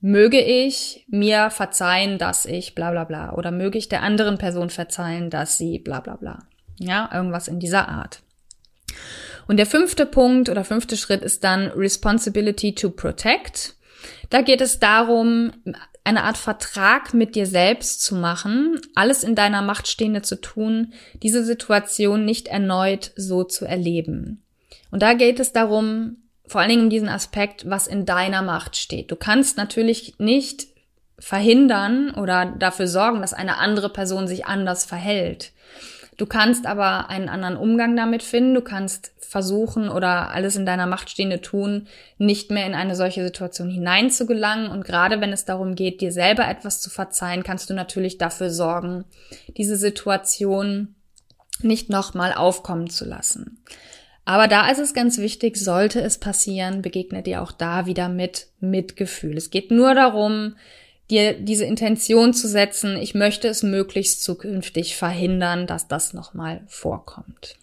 möge 0.00 0.38
ich 0.38 1.06
mir 1.08 1.48
verzeihen, 1.48 2.18
dass 2.18 2.44
ich 2.44 2.74
bla 2.74 2.90
bla 2.90 3.04
bla. 3.04 3.32
Oder 3.32 3.50
möge 3.50 3.78
ich 3.78 3.88
der 3.88 4.02
anderen 4.02 4.36
Person 4.36 4.68
verzeihen, 4.68 5.30
dass 5.30 5.56
sie 5.56 5.78
bla 5.78 6.00
bla 6.00 6.16
bla. 6.16 6.40
Ja, 6.78 7.10
irgendwas 7.12 7.48
in 7.48 7.60
dieser 7.60 7.88
Art. 7.88 8.20
Und 9.46 9.58
der 9.58 9.66
fünfte 9.66 10.06
Punkt 10.06 10.48
oder 10.48 10.64
fünfte 10.64 10.96
Schritt 10.96 11.22
ist 11.22 11.44
dann 11.44 11.68
Responsibility 11.68 12.74
to 12.74 12.90
Protect. 12.90 13.74
Da 14.30 14.40
geht 14.40 14.60
es 14.60 14.78
darum, 14.78 15.52
eine 16.04 16.24
Art 16.24 16.36
Vertrag 16.36 17.14
mit 17.14 17.34
dir 17.34 17.46
selbst 17.46 18.02
zu 18.02 18.14
machen, 18.14 18.80
alles 18.94 19.24
in 19.24 19.34
deiner 19.34 19.62
Macht 19.62 19.88
Stehende 19.88 20.22
zu 20.22 20.40
tun, 20.40 20.92
diese 21.22 21.44
Situation 21.44 22.24
nicht 22.24 22.48
erneut 22.48 23.12
so 23.16 23.44
zu 23.44 23.64
erleben. 23.64 24.42
Und 24.90 25.02
da 25.02 25.14
geht 25.14 25.40
es 25.40 25.52
darum, 25.52 26.18
vor 26.46 26.60
allen 26.60 26.70
Dingen 26.70 26.84
um 26.84 26.90
diesen 26.90 27.08
Aspekt, 27.08 27.68
was 27.68 27.86
in 27.86 28.04
deiner 28.04 28.42
Macht 28.42 28.76
steht. 28.76 29.10
Du 29.10 29.16
kannst 29.16 29.56
natürlich 29.56 30.14
nicht 30.18 30.66
verhindern 31.18 32.10
oder 32.10 32.46
dafür 32.46 32.86
sorgen, 32.86 33.22
dass 33.22 33.32
eine 33.32 33.56
andere 33.56 33.88
Person 33.88 34.28
sich 34.28 34.44
anders 34.44 34.84
verhält. 34.84 35.52
Du 36.16 36.26
kannst 36.26 36.66
aber 36.66 37.08
einen 37.10 37.28
anderen 37.28 37.56
Umgang 37.56 37.96
damit 37.96 38.22
finden. 38.22 38.54
Du 38.54 38.60
kannst 38.60 39.12
versuchen 39.18 39.88
oder 39.88 40.30
alles 40.30 40.54
in 40.54 40.64
deiner 40.64 40.86
Macht 40.86 41.10
Stehende 41.10 41.40
tun, 41.40 41.88
nicht 42.18 42.50
mehr 42.50 42.66
in 42.66 42.74
eine 42.74 42.94
solche 42.94 43.24
Situation 43.24 43.68
hineinzugelangen. 43.68 44.70
Und 44.70 44.84
gerade 44.84 45.20
wenn 45.20 45.32
es 45.32 45.44
darum 45.44 45.74
geht, 45.74 46.00
dir 46.00 46.12
selber 46.12 46.46
etwas 46.46 46.80
zu 46.80 46.90
verzeihen, 46.90 47.42
kannst 47.42 47.68
du 47.68 47.74
natürlich 47.74 48.18
dafür 48.18 48.50
sorgen, 48.50 49.04
diese 49.56 49.76
Situation 49.76 50.94
nicht 51.60 51.90
nochmal 51.90 52.32
aufkommen 52.32 52.90
zu 52.90 53.04
lassen. 53.04 53.62
Aber 54.24 54.48
da 54.48 54.70
ist 54.70 54.78
es 54.78 54.94
ganz 54.94 55.18
wichtig, 55.18 55.56
sollte 55.56 56.00
es 56.00 56.18
passieren, 56.18 56.80
begegnet 56.80 57.26
dir 57.26 57.42
auch 57.42 57.52
da 57.52 57.86
wieder 57.86 58.08
mit 58.08 58.48
Mitgefühl. 58.60 59.36
Es 59.36 59.50
geht 59.50 59.70
nur 59.70 59.94
darum, 59.94 60.56
dir 61.10 61.34
diese 61.34 61.64
Intention 61.64 62.32
zu 62.32 62.48
setzen, 62.48 62.96
ich 62.96 63.14
möchte 63.14 63.48
es 63.48 63.62
möglichst 63.62 64.22
zukünftig 64.22 64.96
verhindern, 64.96 65.66
dass 65.66 65.88
das 65.88 66.14
nochmal 66.14 66.62
vorkommt. 66.66 67.56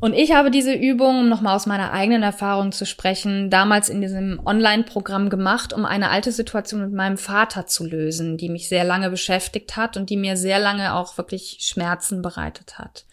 Und 0.00 0.12
ich 0.12 0.32
habe 0.32 0.52
diese 0.52 0.74
Übung, 0.74 1.18
um 1.20 1.28
nochmal 1.28 1.56
aus 1.56 1.66
meiner 1.66 1.92
eigenen 1.92 2.22
Erfahrung 2.22 2.70
zu 2.70 2.86
sprechen, 2.86 3.50
damals 3.50 3.88
in 3.88 4.00
diesem 4.00 4.40
Online-Programm 4.44 5.28
gemacht, 5.28 5.72
um 5.72 5.84
eine 5.84 6.10
alte 6.10 6.30
Situation 6.30 6.82
mit 6.82 6.92
meinem 6.92 7.18
Vater 7.18 7.66
zu 7.66 7.84
lösen, 7.84 8.36
die 8.36 8.48
mich 8.48 8.68
sehr 8.68 8.84
lange 8.84 9.10
beschäftigt 9.10 9.76
hat 9.76 9.96
und 9.96 10.08
die 10.08 10.16
mir 10.16 10.36
sehr 10.36 10.60
lange 10.60 10.94
auch 10.94 11.18
wirklich 11.18 11.58
Schmerzen 11.62 12.22
bereitet 12.22 12.78
hat. 12.78 13.06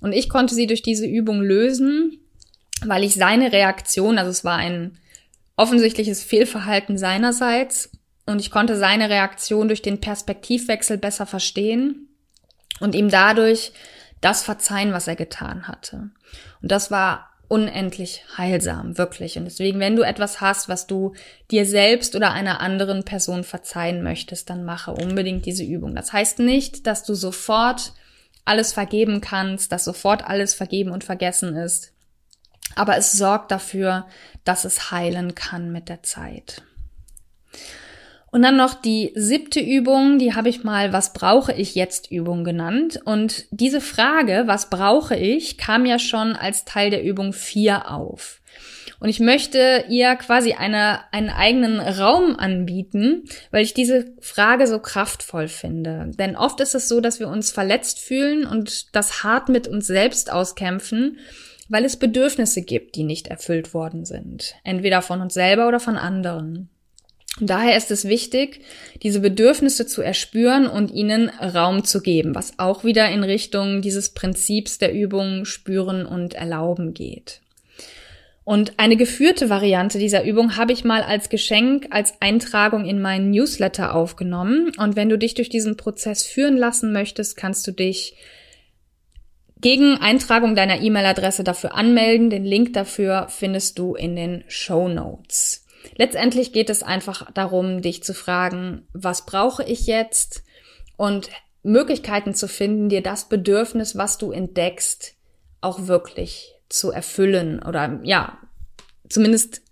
Und 0.00 0.12
ich 0.12 0.28
konnte 0.28 0.54
sie 0.54 0.66
durch 0.66 0.82
diese 0.82 1.06
Übung 1.06 1.40
lösen, 1.40 2.18
weil 2.84 3.04
ich 3.04 3.14
seine 3.14 3.50
Reaktion, 3.50 4.18
also 4.18 4.30
es 4.30 4.44
war 4.44 4.56
ein 4.56 4.98
offensichtliches 5.56 6.22
Fehlverhalten 6.22 6.98
seinerseits, 6.98 7.90
und 8.28 8.40
ich 8.40 8.50
konnte 8.50 8.76
seine 8.76 9.08
Reaktion 9.08 9.68
durch 9.68 9.82
den 9.82 10.00
Perspektivwechsel 10.00 10.98
besser 10.98 11.24
verstehen 11.24 12.08
und 12.78 12.94
ihm 12.94 13.08
dadurch 13.08 13.72
das 14.20 14.42
verzeihen, 14.42 14.92
was 14.92 15.08
er 15.08 15.16
getan 15.16 15.66
hatte. 15.66 16.10
Und 16.60 16.70
das 16.70 16.90
war 16.90 17.30
unendlich 17.48 18.24
heilsam, 18.36 18.98
wirklich. 18.98 19.38
Und 19.38 19.46
deswegen, 19.46 19.80
wenn 19.80 19.96
du 19.96 20.02
etwas 20.02 20.42
hast, 20.42 20.68
was 20.68 20.86
du 20.86 21.14
dir 21.50 21.64
selbst 21.64 22.14
oder 22.14 22.32
einer 22.32 22.60
anderen 22.60 23.02
Person 23.04 23.44
verzeihen 23.44 24.02
möchtest, 24.02 24.50
dann 24.50 24.64
mache 24.64 24.92
unbedingt 24.92 25.46
diese 25.46 25.64
Übung. 25.64 25.94
Das 25.94 26.12
heißt 26.12 26.40
nicht, 26.40 26.86
dass 26.86 27.04
du 27.04 27.14
sofort 27.14 27.94
alles 28.44 28.74
vergeben 28.74 29.22
kannst, 29.22 29.72
dass 29.72 29.84
sofort 29.84 30.24
alles 30.24 30.52
vergeben 30.52 30.90
und 30.90 31.02
vergessen 31.02 31.56
ist. 31.56 31.92
Aber 32.74 32.98
es 32.98 33.12
sorgt 33.12 33.50
dafür, 33.50 34.06
dass 34.44 34.66
es 34.66 34.90
heilen 34.90 35.34
kann 35.34 35.72
mit 35.72 35.88
der 35.88 36.02
Zeit. 36.02 36.62
Und 38.30 38.42
dann 38.42 38.56
noch 38.56 38.74
die 38.74 39.12
siebte 39.14 39.60
Übung, 39.60 40.18
die 40.18 40.34
habe 40.34 40.48
ich 40.48 40.64
mal 40.64 40.92
Was 40.92 41.12
brauche 41.12 41.52
ich 41.52 41.74
jetzt 41.74 42.10
Übung 42.10 42.44
genannt. 42.44 43.00
Und 43.04 43.46
diese 43.50 43.80
Frage, 43.80 44.44
was 44.46 44.70
brauche 44.70 45.16
ich, 45.16 45.56
kam 45.56 45.86
ja 45.86 45.98
schon 45.98 46.34
als 46.36 46.64
Teil 46.64 46.90
der 46.90 47.02
Übung 47.02 47.32
4 47.32 47.90
auf. 47.90 48.40
Und 49.00 49.08
ich 49.08 49.20
möchte 49.20 49.84
ihr 49.88 50.16
quasi 50.16 50.54
eine, 50.54 51.00
einen 51.12 51.30
eigenen 51.30 51.78
Raum 51.78 52.36
anbieten, 52.36 53.24
weil 53.50 53.62
ich 53.62 53.72
diese 53.72 54.12
Frage 54.20 54.66
so 54.66 54.80
kraftvoll 54.80 55.46
finde. 55.46 56.10
Denn 56.18 56.36
oft 56.36 56.60
ist 56.60 56.74
es 56.74 56.88
so, 56.88 57.00
dass 57.00 57.20
wir 57.20 57.28
uns 57.28 57.52
verletzt 57.52 58.00
fühlen 58.00 58.44
und 58.44 58.94
das 58.96 59.22
hart 59.22 59.48
mit 59.48 59.68
uns 59.68 59.86
selbst 59.86 60.32
auskämpfen, 60.32 61.18
weil 61.68 61.84
es 61.84 61.96
Bedürfnisse 61.96 62.62
gibt, 62.62 62.96
die 62.96 63.04
nicht 63.04 63.28
erfüllt 63.28 63.72
worden 63.72 64.04
sind. 64.04 64.54
Entweder 64.64 65.00
von 65.00 65.20
uns 65.20 65.34
selber 65.34 65.68
oder 65.68 65.80
von 65.80 65.96
anderen. 65.96 66.68
Und 67.40 67.50
daher 67.50 67.76
ist 67.76 67.90
es 67.90 68.06
wichtig, 68.06 68.60
diese 69.02 69.20
Bedürfnisse 69.20 69.86
zu 69.86 70.02
erspüren 70.02 70.66
und 70.66 70.90
ihnen 70.90 71.28
Raum 71.28 71.84
zu 71.84 72.00
geben, 72.00 72.34
was 72.34 72.58
auch 72.58 72.84
wieder 72.84 73.08
in 73.10 73.22
Richtung 73.22 73.80
dieses 73.82 74.10
Prinzips 74.10 74.78
der 74.78 74.92
Übung 74.92 75.44
spüren 75.44 76.04
und 76.04 76.34
erlauben 76.34 76.94
geht. 76.94 77.40
Und 78.48 78.78
eine 78.78 78.96
geführte 78.96 79.50
Variante 79.50 79.98
dieser 79.98 80.24
Übung 80.24 80.56
habe 80.56 80.72
ich 80.72 80.82
mal 80.82 81.02
als 81.02 81.28
Geschenk, 81.28 81.88
als 81.90 82.14
Eintragung 82.20 82.86
in 82.86 82.98
meinen 82.98 83.30
Newsletter 83.30 83.94
aufgenommen. 83.94 84.72
Und 84.78 84.96
wenn 84.96 85.10
du 85.10 85.18
dich 85.18 85.34
durch 85.34 85.50
diesen 85.50 85.76
Prozess 85.76 86.24
führen 86.24 86.56
lassen 86.56 86.90
möchtest, 86.90 87.36
kannst 87.36 87.66
du 87.66 87.72
dich 87.72 88.16
gegen 89.60 89.98
Eintragung 89.98 90.54
deiner 90.54 90.80
E-Mail-Adresse 90.80 91.44
dafür 91.44 91.74
anmelden. 91.74 92.30
Den 92.30 92.46
Link 92.46 92.72
dafür 92.72 93.26
findest 93.28 93.78
du 93.78 93.94
in 93.94 94.16
den 94.16 94.44
Show 94.48 94.88
Notes. 94.88 95.66
Letztendlich 95.96 96.52
geht 96.52 96.70
es 96.70 96.82
einfach 96.82 97.30
darum, 97.32 97.82
dich 97.82 98.02
zu 98.02 98.14
fragen, 98.14 98.86
was 98.92 99.26
brauche 99.26 99.64
ich 99.64 99.86
jetzt 99.86 100.44
und 100.96 101.30
Möglichkeiten 101.62 102.34
zu 102.34 102.48
finden, 102.48 102.88
dir 102.88 103.02
das 103.02 103.28
Bedürfnis, 103.28 103.96
was 103.96 104.18
du 104.18 104.30
entdeckst, 104.30 105.14
auch 105.60 105.86
wirklich 105.86 106.54
zu 106.68 106.90
erfüllen 106.90 107.62
oder 107.62 108.00
ja, 108.02 108.38
zumindest 109.08 109.62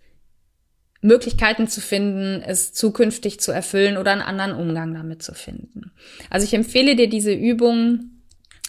Möglichkeiten 1.00 1.68
zu 1.68 1.80
finden, 1.80 2.42
es 2.42 2.72
zukünftig 2.72 3.38
zu 3.38 3.52
erfüllen 3.52 3.96
oder 3.96 4.12
einen 4.12 4.22
anderen 4.22 4.52
Umgang 4.52 4.94
damit 4.94 5.22
zu 5.22 5.34
finden. 5.34 5.92
Also 6.30 6.44
ich 6.44 6.54
empfehle 6.54 6.96
dir 6.96 7.08
diese 7.08 7.32
Übung 7.32 8.15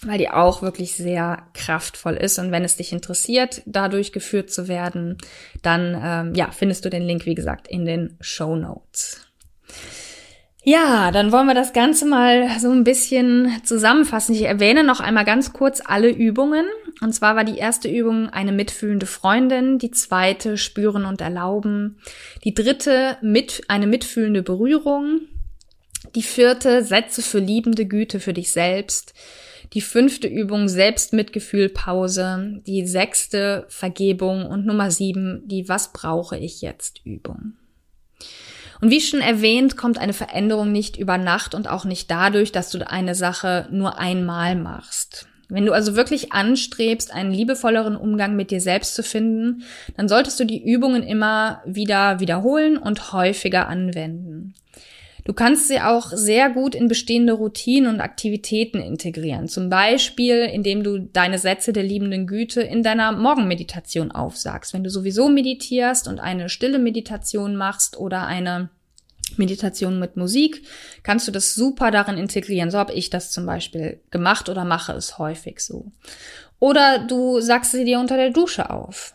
weil 0.04 0.18
die 0.18 0.30
auch 0.30 0.62
wirklich 0.62 0.94
sehr 0.94 1.42
kraftvoll 1.54 2.14
ist. 2.14 2.38
Und 2.38 2.52
wenn 2.52 2.64
es 2.64 2.76
dich 2.76 2.92
interessiert, 2.92 3.62
dadurch 3.66 4.12
geführt 4.12 4.50
zu 4.50 4.68
werden, 4.68 5.18
dann 5.62 6.00
ähm, 6.02 6.34
ja, 6.34 6.50
findest 6.50 6.84
du 6.84 6.90
den 6.90 7.02
Link, 7.02 7.26
wie 7.26 7.34
gesagt, 7.34 7.68
in 7.68 7.84
den 7.84 8.16
Show 8.20 8.54
Notes. 8.54 9.28
Ja, 10.64 11.12
dann 11.12 11.32
wollen 11.32 11.46
wir 11.46 11.54
das 11.54 11.72
Ganze 11.72 12.04
mal 12.04 12.50
so 12.60 12.70
ein 12.70 12.84
bisschen 12.84 13.50
zusammenfassen. 13.64 14.34
Ich 14.34 14.42
erwähne 14.42 14.84
noch 14.84 15.00
einmal 15.00 15.24
ganz 15.24 15.52
kurz 15.52 15.80
alle 15.84 16.10
Übungen. 16.10 16.66
Und 17.00 17.14
zwar 17.14 17.36
war 17.36 17.44
die 17.44 17.56
erste 17.56 17.88
Übung 17.88 18.28
eine 18.28 18.52
mitfühlende 18.52 19.06
Freundin, 19.06 19.78
die 19.78 19.92
zweite 19.92 20.58
spüren 20.58 21.06
und 21.06 21.20
erlauben, 21.20 21.98
die 22.44 22.54
dritte 22.54 23.16
mit 23.22 23.62
eine 23.68 23.86
mitfühlende 23.86 24.42
Berührung, 24.42 25.20
die 26.14 26.22
vierte 26.22 26.84
Sätze 26.84 27.22
für 27.22 27.38
liebende 27.38 27.86
Güte 27.86 28.20
für 28.20 28.34
dich 28.34 28.52
selbst, 28.52 29.14
die 29.72 29.80
fünfte 29.80 30.28
Übung 30.28 30.68
Selbstmitgefühl 30.68 31.68
Pause, 31.68 32.60
die 32.66 32.86
sechste 32.86 33.66
Vergebung 33.68 34.46
und 34.46 34.66
Nummer 34.66 34.90
sieben 34.90 35.42
die 35.46 35.68
Was 35.68 35.92
brauche 35.92 36.36
ich 36.36 36.60
jetzt 36.62 37.00
Übung. 37.04 37.54
Und 38.80 38.90
wie 38.90 39.00
schon 39.00 39.20
erwähnt, 39.20 39.76
kommt 39.76 39.98
eine 39.98 40.12
Veränderung 40.12 40.70
nicht 40.70 40.96
über 40.96 41.18
Nacht 41.18 41.54
und 41.54 41.68
auch 41.68 41.84
nicht 41.84 42.10
dadurch, 42.10 42.52
dass 42.52 42.70
du 42.70 42.88
eine 42.88 43.14
Sache 43.14 43.68
nur 43.70 43.98
einmal 43.98 44.54
machst. 44.54 45.26
Wenn 45.48 45.64
du 45.64 45.72
also 45.72 45.96
wirklich 45.96 46.32
anstrebst, 46.32 47.12
einen 47.12 47.32
liebevolleren 47.32 47.96
Umgang 47.96 48.36
mit 48.36 48.50
dir 48.50 48.60
selbst 48.60 48.94
zu 48.94 49.02
finden, 49.02 49.62
dann 49.96 50.08
solltest 50.08 50.38
du 50.38 50.44
die 50.44 50.62
Übungen 50.62 51.02
immer 51.02 51.62
wieder 51.64 52.20
wiederholen 52.20 52.76
und 52.76 53.12
häufiger 53.12 53.66
anwenden. 53.66 54.54
Du 55.28 55.34
kannst 55.34 55.68
sie 55.68 55.78
auch 55.78 56.10
sehr 56.10 56.48
gut 56.48 56.74
in 56.74 56.88
bestehende 56.88 57.34
Routinen 57.34 57.92
und 57.92 58.00
Aktivitäten 58.00 58.80
integrieren. 58.80 59.46
Zum 59.46 59.68
Beispiel, 59.68 60.36
indem 60.44 60.82
du 60.82 61.00
deine 61.00 61.38
Sätze 61.38 61.74
der 61.74 61.82
liebenden 61.82 62.26
Güte 62.26 62.62
in 62.62 62.82
deiner 62.82 63.12
Morgenmeditation 63.12 64.10
aufsagst. 64.10 64.72
Wenn 64.72 64.84
du 64.84 64.88
sowieso 64.88 65.28
meditierst 65.28 66.08
und 66.08 66.18
eine 66.18 66.48
stille 66.48 66.78
Meditation 66.78 67.56
machst 67.56 67.98
oder 67.98 68.26
eine 68.26 68.70
Meditation 69.36 69.98
mit 69.98 70.16
Musik, 70.16 70.62
kannst 71.02 71.28
du 71.28 71.30
das 71.30 71.54
super 71.54 71.90
darin 71.90 72.16
integrieren. 72.16 72.70
So 72.70 72.78
habe 72.78 72.94
ich 72.94 73.10
das 73.10 73.30
zum 73.30 73.44
Beispiel 73.44 74.00
gemacht 74.10 74.48
oder 74.48 74.64
mache 74.64 74.92
es 74.92 75.18
häufig 75.18 75.60
so. 75.60 75.92
Oder 76.58 77.00
du 77.00 77.40
sagst 77.40 77.72
sie 77.72 77.84
dir 77.84 78.00
unter 78.00 78.16
der 78.16 78.30
Dusche 78.30 78.70
auf. 78.70 79.14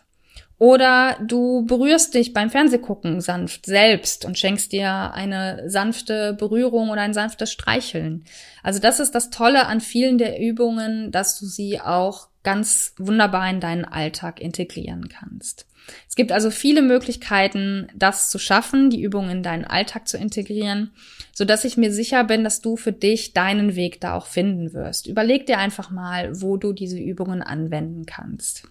Oder 0.58 1.18
du 1.20 1.64
berührst 1.66 2.14
dich 2.14 2.32
beim 2.32 2.48
Fernsehgucken 2.48 3.20
sanft 3.20 3.66
selbst 3.66 4.24
und 4.24 4.38
schenkst 4.38 4.72
dir 4.72 5.12
eine 5.12 5.68
sanfte 5.68 6.34
Berührung 6.34 6.90
oder 6.90 7.00
ein 7.00 7.14
sanftes 7.14 7.50
Streicheln. 7.50 8.24
Also 8.62 8.78
das 8.78 9.00
ist 9.00 9.14
das 9.14 9.30
Tolle 9.30 9.66
an 9.66 9.80
vielen 9.80 10.16
der 10.16 10.40
Übungen, 10.40 11.10
dass 11.10 11.38
du 11.38 11.46
sie 11.46 11.80
auch 11.80 12.28
ganz 12.44 12.94
wunderbar 12.98 13.50
in 13.50 13.58
deinen 13.58 13.84
Alltag 13.84 14.40
integrieren 14.40 15.08
kannst. 15.08 15.66
Es 16.08 16.14
gibt 16.14 16.32
also 16.32 16.50
viele 16.50 16.82
Möglichkeiten, 16.82 17.88
das 17.94 18.30
zu 18.30 18.38
schaffen, 18.38 18.90
die 18.90 19.02
Übungen 19.02 19.30
in 19.30 19.42
deinen 19.42 19.64
Alltag 19.64 20.08
zu 20.08 20.16
integrieren, 20.16 20.92
so 21.32 21.44
dass 21.44 21.64
ich 21.64 21.76
mir 21.76 21.92
sicher 21.92 22.24
bin, 22.24 22.44
dass 22.44 22.60
du 22.60 22.76
für 22.76 22.92
dich 22.92 23.32
deinen 23.32 23.76
Weg 23.76 24.00
da 24.00 24.14
auch 24.14 24.26
finden 24.26 24.72
wirst. 24.72 25.06
Überleg 25.06 25.46
dir 25.46 25.58
einfach 25.58 25.90
mal, 25.90 26.40
wo 26.40 26.56
du 26.56 26.72
diese 26.72 26.98
Übungen 26.98 27.42
anwenden 27.42 28.06
kannst. 28.06 28.68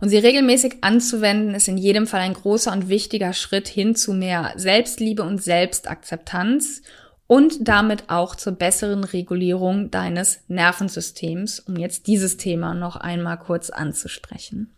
Und 0.00 0.08
sie 0.08 0.18
regelmäßig 0.18 0.78
anzuwenden, 0.82 1.54
ist 1.54 1.68
in 1.68 1.78
jedem 1.78 2.06
Fall 2.06 2.20
ein 2.20 2.34
großer 2.34 2.72
und 2.72 2.88
wichtiger 2.88 3.32
Schritt 3.32 3.68
hin 3.68 3.94
zu 3.94 4.12
mehr 4.12 4.52
Selbstliebe 4.56 5.22
und 5.22 5.42
Selbstakzeptanz 5.42 6.82
und 7.26 7.68
damit 7.68 8.10
auch 8.10 8.34
zur 8.34 8.54
besseren 8.54 9.04
Regulierung 9.04 9.90
deines 9.90 10.40
Nervensystems, 10.48 11.60
um 11.60 11.76
jetzt 11.76 12.06
dieses 12.08 12.36
Thema 12.36 12.74
noch 12.74 12.96
einmal 12.96 13.38
kurz 13.38 13.70
anzusprechen. 13.70 14.72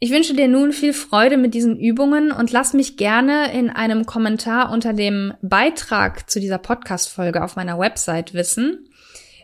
Ich 0.00 0.12
wünsche 0.12 0.34
dir 0.34 0.46
nun 0.46 0.72
viel 0.72 0.92
Freude 0.92 1.36
mit 1.36 1.54
diesen 1.54 1.76
Übungen 1.76 2.30
und 2.30 2.52
lass 2.52 2.72
mich 2.72 2.96
gerne 2.96 3.52
in 3.52 3.68
einem 3.68 4.06
Kommentar 4.06 4.70
unter 4.70 4.92
dem 4.92 5.34
Beitrag 5.42 6.30
zu 6.30 6.38
dieser 6.38 6.58
Podcast-Folge 6.58 7.42
auf 7.42 7.56
meiner 7.56 7.80
Website 7.80 8.32
wissen, 8.32 8.87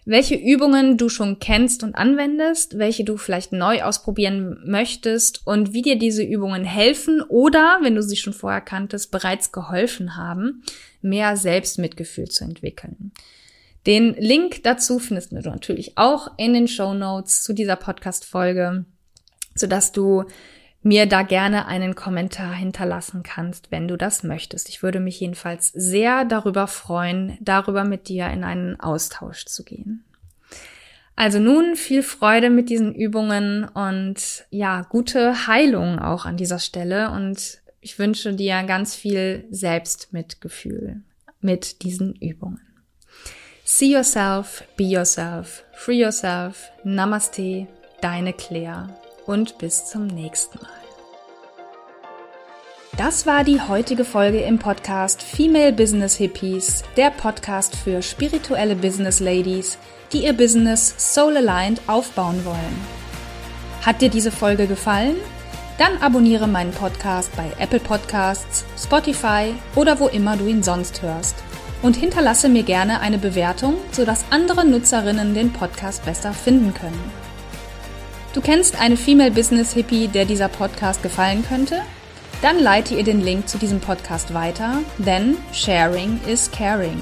welche 0.04 0.34
Übungen 0.34 0.98
du 0.98 1.08
schon 1.08 1.38
kennst 1.38 1.82
und 1.82 1.94
anwendest, 1.94 2.78
welche 2.78 3.04
du 3.04 3.16
vielleicht 3.16 3.52
neu 3.52 3.82
ausprobieren 3.82 4.58
möchtest 4.66 5.46
und 5.46 5.72
wie 5.72 5.82
dir 5.82 5.98
diese 5.98 6.22
Übungen 6.22 6.64
helfen 6.64 7.22
oder, 7.22 7.78
wenn 7.82 7.94
du 7.94 8.02
sie 8.02 8.16
schon 8.16 8.34
vorher 8.34 8.60
kanntest, 8.60 9.10
bereits 9.10 9.50
geholfen 9.50 10.16
haben, 10.16 10.62
mehr 11.00 11.36
Selbstmitgefühl 11.36 12.28
zu 12.28 12.44
entwickeln. 12.44 13.12
Den 13.86 14.14
Link 14.14 14.62
dazu 14.62 14.98
findest 14.98 15.32
du 15.32 15.36
natürlich 15.36 15.96
auch 15.96 16.38
in 16.38 16.54
den 16.54 16.68
Show 16.68 16.94
Notes 16.94 17.42
zu 17.42 17.52
dieser 17.52 17.76
Podcast-Folge, 17.76 18.84
sodass 19.54 19.92
du 19.92 20.24
mir 20.84 21.06
da 21.06 21.22
gerne 21.22 21.66
einen 21.66 21.94
Kommentar 21.94 22.52
hinterlassen 22.52 23.22
kannst, 23.22 23.72
wenn 23.72 23.88
du 23.88 23.96
das 23.96 24.22
möchtest. 24.22 24.68
Ich 24.68 24.82
würde 24.82 25.00
mich 25.00 25.18
jedenfalls 25.18 25.68
sehr 25.68 26.26
darüber 26.26 26.66
freuen, 26.66 27.38
darüber 27.40 27.84
mit 27.84 28.08
dir 28.08 28.28
in 28.28 28.44
einen 28.44 28.78
Austausch 28.78 29.46
zu 29.46 29.64
gehen. 29.64 30.04
Also 31.16 31.38
nun 31.38 31.76
viel 31.76 32.02
Freude 32.02 32.50
mit 32.50 32.68
diesen 32.68 32.94
Übungen 32.94 33.64
und 33.64 34.44
ja, 34.50 34.82
gute 34.82 35.46
Heilung 35.46 35.98
auch 35.98 36.26
an 36.26 36.36
dieser 36.36 36.58
Stelle 36.58 37.10
und 37.10 37.62
ich 37.80 37.98
wünsche 37.98 38.34
dir 38.34 38.62
ganz 38.64 38.94
viel 38.94 39.46
Selbstmitgefühl 39.50 41.02
mit 41.40 41.82
diesen 41.82 42.14
Übungen. 42.16 42.60
See 43.64 43.92
yourself, 43.92 44.64
be 44.76 44.84
yourself, 44.84 45.64
free 45.72 46.02
yourself. 46.02 46.70
Namaste, 46.82 47.68
deine 48.02 48.34
Claire 48.34 48.88
und 49.26 49.58
bis 49.58 49.86
zum 49.86 50.06
nächsten 50.06 50.58
Mal. 50.58 50.68
Das 52.96 53.26
war 53.26 53.42
die 53.42 53.60
heutige 53.60 54.04
Folge 54.04 54.40
im 54.40 54.60
Podcast 54.60 55.20
Female 55.20 55.72
Business 55.72 56.14
Hippies, 56.16 56.84
der 56.96 57.10
Podcast 57.10 57.74
für 57.74 58.02
spirituelle 58.02 58.76
Business 58.76 59.18
Ladies, 59.18 59.78
die 60.12 60.24
ihr 60.24 60.32
Business 60.32 60.94
soul 60.96 61.36
aligned 61.36 61.80
aufbauen 61.88 62.44
wollen. 62.44 62.86
Hat 63.82 64.00
dir 64.00 64.10
diese 64.10 64.30
Folge 64.30 64.68
gefallen? 64.68 65.16
Dann 65.76 66.00
abonniere 66.02 66.46
meinen 66.46 66.70
Podcast 66.70 67.34
bei 67.36 67.50
Apple 67.58 67.80
Podcasts, 67.80 68.64
Spotify 68.80 69.52
oder 69.74 69.98
wo 69.98 70.06
immer 70.06 70.36
du 70.36 70.46
ihn 70.46 70.62
sonst 70.62 71.02
hörst 71.02 71.34
und 71.82 71.96
hinterlasse 71.96 72.48
mir 72.48 72.62
gerne 72.62 73.00
eine 73.00 73.18
Bewertung, 73.18 73.74
sodass 73.90 74.24
andere 74.30 74.64
Nutzerinnen 74.64 75.34
den 75.34 75.52
Podcast 75.52 76.04
besser 76.04 76.32
finden 76.32 76.72
können. 76.72 77.23
Du 78.34 78.40
kennst 78.40 78.80
eine 78.80 78.96
Female 78.96 79.30
Business 79.30 79.74
Hippie, 79.74 80.08
der 80.08 80.24
dieser 80.24 80.48
Podcast 80.48 81.04
gefallen 81.04 81.44
könnte? 81.48 81.82
Dann 82.42 82.58
leite 82.58 82.96
ihr 82.96 83.04
den 83.04 83.20
Link 83.20 83.48
zu 83.48 83.58
diesem 83.58 83.78
Podcast 83.78 84.34
weiter, 84.34 84.80
denn 84.98 85.36
Sharing 85.52 86.20
is 86.26 86.50
Caring. 86.50 87.00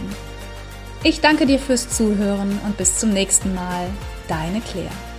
Ich 1.03 1.23
danke 1.23 1.47
dir 1.47 1.59
fürs 1.59 1.89
Zuhören 1.89 2.61
und 2.67 2.77
bis 2.77 2.99
zum 2.99 3.11
nächsten 3.11 3.55
Mal. 3.55 3.87
Deine 4.29 4.61
Claire. 4.61 5.12